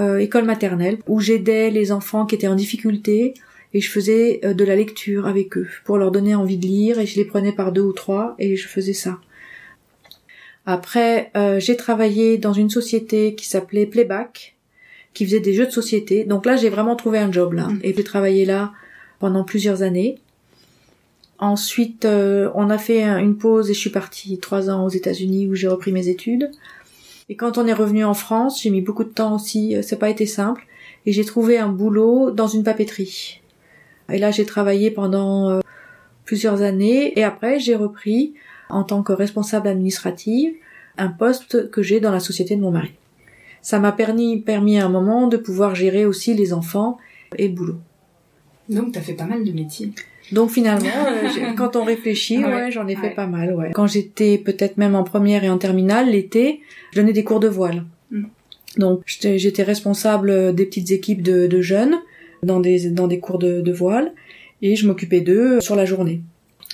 euh, 0.00 0.18
école 0.18 0.44
maternelle, 0.44 0.98
où 1.06 1.20
j'aidais 1.20 1.70
les 1.70 1.92
enfants 1.92 2.26
qui 2.26 2.34
étaient 2.34 2.48
en 2.48 2.56
difficulté 2.56 3.34
et 3.74 3.80
je 3.80 3.90
faisais 3.90 4.40
euh, 4.44 4.54
de 4.54 4.64
la 4.64 4.76
lecture 4.76 5.26
avec 5.26 5.56
eux 5.56 5.68
pour 5.84 5.98
leur 5.98 6.10
donner 6.10 6.34
envie 6.34 6.58
de 6.58 6.66
lire 6.66 6.98
et 7.00 7.06
je 7.06 7.16
les 7.16 7.24
prenais 7.24 7.52
par 7.52 7.72
deux 7.72 7.82
ou 7.82 7.92
trois 7.92 8.34
et 8.38 8.56
je 8.56 8.68
faisais 8.68 8.92
ça. 8.92 9.18
Après, 10.66 11.30
euh, 11.36 11.58
j'ai 11.58 11.76
travaillé 11.76 12.38
dans 12.38 12.52
une 12.52 12.70
société 12.70 13.34
qui 13.34 13.48
s'appelait 13.48 13.86
Playback, 13.86 14.54
qui 15.12 15.24
faisait 15.26 15.40
des 15.40 15.54
jeux 15.54 15.66
de 15.66 15.72
société. 15.72 16.24
Donc 16.24 16.46
là, 16.46 16.56
j'ai 16.56 16.68
vraiment 16.70 16.94
trouvé 16.96 17.18
un 17.18 17.32
job 17.32 17.52
là 17.54 17.66
Mhm. 17.68 17.80
et 17.82 17.92
j'ai 17.96 18.04
travaillé 18.04 18.44
là 18.44 18.72
pendant 19.18 19.44
plusieurs 19.44 19.82
années. 19.82 20.18
Ensuite, 21.38 22.04
euh, 22.04 22.50
on 22.54 22.70
a 22.70 22.78
fait 22.78 23.02
un- 23.02 23.18
une 23.18 23.36
pause 23.36 23.68
et 23.70 23.74
je 23.74 23.78
suis 23.80 23.90
partie 23.90 24.38
trois 24.38 24.70
ans 24.70 24.84
aux 24.84 24.88
États-Unis 24.90 25.48
où 25.48 25.54
j'ai 25.56 25.66
repris 25.66 25.90
mes 25.90 26.08
études. 26.08 26.50
Et 27.28 27.34
quand 27.34 27.58
on 27.58 27.66
est 27.66 27.72
revenu 27.72 28.04
en 28.04 28.14
France, 28.14 28.62
j'ai 28.62 28.70
mis 28.70 28.80
beaucoup 28.80 29.02
de 29.04 29.08
temps 29.08 29.34
aussi. 29.34 29.74
euh, 29.74 29.82
Ça 29.82 29.96
n'a 29.96 30.00
pas 30.00 30.10
été 30.10 30.26
simple 30.26 30.64
et 31.04 31.12
j'ai 31.12 31.24
trouvé 31.24 31.58
un 31.58 31.68
boulot 31.68 32.30
dans 32.30 32.46
une 32.46 32.62
papeterie. 32.62 33.40
Et 34.10 34.18
là, 34.18 34.30
j'ai 34.30 34.44
travaillé 34.44 34.90
pendant 34.90 35.50
euh, 35.50 35.60
plusieurs 36.24 36.62
années 36.62 37.18
et 37.18 37.24
après, 37.24 37.58
j'ai 37.58 37.74
repris 37.74 38.34
en 38.68 38.84
tant 38.84 39.02
que 39.02 39.12
responsable 39.12 39.68
administrative 39.68 40.54
un 40.98 41.08
poste 41.08 41.70
que 41.70 41.82
j'ai 41.82 42.00
dans 42.00 42.12
la 42.12 42.20
société 42.20 42.56
de 42.56 42.60
mon 42.60 42.70
mari. 42.70 42.92
Ça 43.60 43.78
m'a 43.78 43.92
permis, 43.92 44.40
permis 44.40 44.78
à 44.78 44.86
un 44.86 44.88
moment 44.88 45.28
de 45.28 45.36
pouvoir 45.36 45.74
gérer 45.74 46.04
aussi 46.04 46.34
les 46.34 46.52
enfants 46.52 46.98
et 47.38 47.48
le 47.48 47.54
boulot. 47.54 47.78
Donc 48.68 48.92
tu 48.92 48.98
as 48.98 49.02
fait 49.02 49.14
pas 49.14 49.24
mal 49.24 49.44
de 49.44 49.52
métiers. 49.52 49.92
Donc 50.32 50.50
finalement, 50.50 50.88
euh, 51.06 51.52
quand 51.56 51.76
on 51.76 51.84
réfléchit, 51.84 52.38
Ouais, 52.38 52.52
ouais, 52.52 52.70
j'en 52.70 52.86
ai 52.86 52.96
fait 52.96 53.10
pas 53.10 53.26
mal. 53.26 53.54
Ouais. 53.54 53.70
Quand 53.72 53.86
j'étais 53.86 54.38
peut-être 54.38 54.76
même 54.76 54.94
en 54.94 55.04
première 55.04 55.44
et 55.44 55.50
en 55.50 55.58
terminale, 55.58 56.10
l'été, 56.10 56.60
je 56.92 57.00
donnais 57.00 57.12
des 57.12 57.24
cours 57.24 57.40
de 57.40 57.48
voile. 57.48 57.84
Mm. 58.10 58.24
Donc 58.78 59.02
j'étais 59.06 59.38
j'étais 59.38 59.62
responsable 59.62 60.54
des 60.54 60.64
petites 60.64 60.90
équipes 60.90 61.22
de, 61.22 61.46
de 61.46 61.60
jeunes 61.60 61.98
dans 62.44 62.60
des 62.60 62.90
dans 62.90 63.06
des 63.06 63.20
cours 63.20 63.38
de, 63.38 63.60
de 63.60 63.72
voile 63.72 64.12
et 64.62 64.76
je 64.76 64.86
m'occupais 64.86 65.20
d'eux 65.20 65.60
sur 65.60 65.76
la 65.76 65.84
journée. 65.84 66.20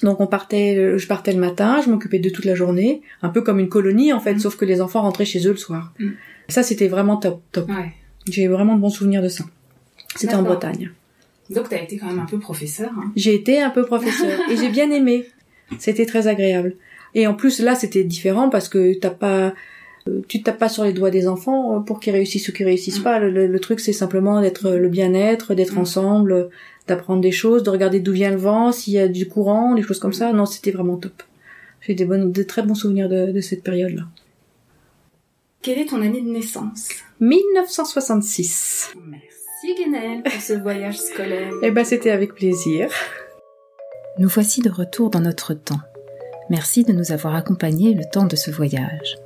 Donc 0.02 0.20
on 0.20 0.26
partait, 0.26 0.96
je 0.98 1.06
partais 1.08 1.32
le 1.32 1.40
matin, 1.40 1.80
je 1.84 1.90
m'occupais 1.90 2.18
d'eux 2.20 2.30
toute 2.30 2.44
la 2.44 2.54
journée, 2.54 3.02
un 3.22 3.30
peu 3.30 3.42
comme 3.42 3.58
une 3.58 3.68
colonie 3.68 4.12
en 4.12 4.20
fait, 4.20 4.34
Mm. 4.34 4.38
sauf 4.38 4.56
que 4.56 4.64
les 4.64 4.80
enfants 4.80 5.02
rentraient 5.02 5.24
chez 5.24 5.46
eux 5.46 5.50
le 5.50 5.56
soir. 5.56 5.92
Mm. 5.98 6.08
Ça 6.48 6.62
c'était 6.62 6.88
vraiment 6.88 7.16
top, 7.16 7.42
top. 7.52 7.68
Ouais. 7.68 7.92
J'ai 8.30 8.46
vraiment 8.46 8.76
de 8.76 8.80
bons 8.80 8.90
souvenirs 8.90 9.22
de 9.22 9.28
ça. 9.28 9.44
C'était 10.16 10.34
en. 10.34 10.42
Bretagne. 10.42 10.90
Donc 11.50 11.68
tu 11.68 11.74
as 11.74 11.82
été 11.82 11.96
quand 11.96 12.06
même 12.06 12.20
un 12.20 12.26
peu 12.26 12.38
professeur. 12.38 12.90
Hein. 12.96 13.10
J'ai 13.16 13.34
été 13.34 13.60
un 13.60 13.70
peu 13.70 13.84
professeur 13.84 14.38
et 14.50 14.56
j'ai 14.56 14.68
bien 14.68 14.90
aimé. 14.90 15.26
C'était 15.78 16.06
très 16.06 16.26
agréable. 16.28 16.76
Et 17.14 17.26
en 17.26 17.34
plus 17.34 17.60
là 17.60 17.74
c'était 17.74 18.04
différent 18.04 18.48
parce 18.50 18.68
que 18.68 18.94
t'as 18.98 19.10
pas 19.10 19.46
Euh, 19.46 19.50
tu 20.28 20.42
tapes 20.42 20.58
pas 20.58 20.68
sur 20.68 20.84
les 20.84 20.92
doigts 20.92 21.10
des 21.10 21.28
enfants 21.28 21.76
euh, 21.76 21.80
pour 21.80 22.00
qu'ils 22.00 22.12
réussissent 22.12 22.48
ou 22.48 22.52
qu'ils 22.52 22.66
réussissent 22.66 22.98
pas. 22.98 23.18
Le, 23.18 23.60
truc, 23.60 23.80
c'est 23.80 23.92
simplement 23.92 24.40
d'être 24.40 24.70
le 24.70 24.88
bien-être, 24.88 25.54
d'être 25.54 25.74
mm. 25.74 25.78
ensemble, 25.78 26.48
d'apprendre 26.86 27.20
des 27.20 27.32
choses, 27.32 27.62
de 27.62 27.70
regarder 27.70 28.00
d'où 28.00 28.12
vient 28.12 28.30
le 28.30 28.36
vent, 28.36 28.72
s'il 28.72 28.94
y 28.94 28.98
a 28.98 29.08
du 29.08 29.28
courant, 29.28 29.74
des 29.74 29.82
choses 29.82 29.98
comme 29.98 30.12
ça. 30.12 30.32
Non, 30.32 30.46
c'était 30.46 30.70
vraiment 30.70 30.96
top. 30.96 31.22
J'ai 31.80 31.94
des 31.94 32.04
bonnes, 32.04 32.32
de 32.32 32.42
très 32.42 32.62
bons 32.62 32.74
souvenirs 32.74 33.08
de, 33.08 33.32
de 33.32 33.40
cette 33.40 33.62
période-là. 33.62 34.04
Quelle 35.62 35.78
est 35.78 35.86
ton 35.86 36.00
année 36.00 36.22
de 36.22 36.30
naissance? 36.30 36.88
1966. 37.20 38.94
Merci 39.10 39.74
Guénel 39.76 40.22
pour 40.22 40.40
ce 40.40 40.52
voyage 40.52 40.98
scolaire. 40.98 41.52
Eh 41.62 41.70
ben 41.72 41.84
c'était 41.84 42.10
avec 42.10 42.34
plaisir. 42.34 42.88
Nous 44.18 44.28
voici 44.28 44.60
de 44.62 44.70
retour 44.70 45.10
dans 45.10 45.20
notre 45.20 45.54
temps. 45.54 45.80
Merci 46.48 46.84
de 46.84 46.92
nous 46.92 47.12
avoir 47.12 47.34
accompagnés 47.34 47.94
le 47.94 48.04
temps 48.04 48.26
de 48.26 48.36
ce 48.36 48.50
voyage. 48.50 49.16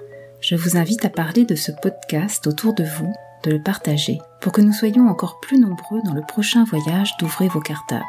Je 0.42 0.56
vous 0.56 0.76
invite 0.76 1.04
à 1.04 1.08
parler 1.08 1.44
de 1.44 1.54
ce 1.54 1.70
podcast 1.70 2.48
autour 2.48 2.74
de 2.74 2.82
vous, 2.82 3.14
de 3.44 3.52
le 3.52 3.62
partager, 3.62 4.18
pour 4.40 4.50
que 4.50 4.60
nous 4.60 4.72
soyons 4.72 5.06
encore 5.06 5.38
plus 5.38 5.56
nombreux 5.56 6.00
dans 6.04 6.14
le 6.14 6.22
prochain 6.22 6.64
voyage 6.64 7.16
d'Ouvrez 7.20 7.46
vos 7.46 7.60
cartables. 7.60 8.02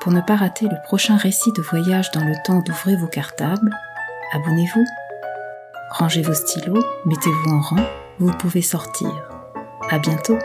Pour 0.00 0.10
ne 0.10 0.20
pas 0.20 0.34
rater 0.34 0.66
le 0.66 0.82
prochain 0.82 1.16
récit 1.16 1.52
de 1.52 1.62
voyage 1.62 2.10
dans 2.10 2.24
le 2.24 2.34
temps 2.44 2.58
d'Ouvrez 2.58 2.96
vos 2.96 3.06
cartables, 3.06 3.70
abonnez-vous 4.32 4.84
Rangez 5.92 6.22
vos 6.22 6.34
stylos, 6.34 6.84
mettez-vous 7.06 7.50
en 7.50 7.60
rang, 7.60 7.86
vous 8.18 8.32
pouvez 8.32 8.62
sortir. 8.62 9.08
À 9.90 10.00
bientôt! 10.00 10.38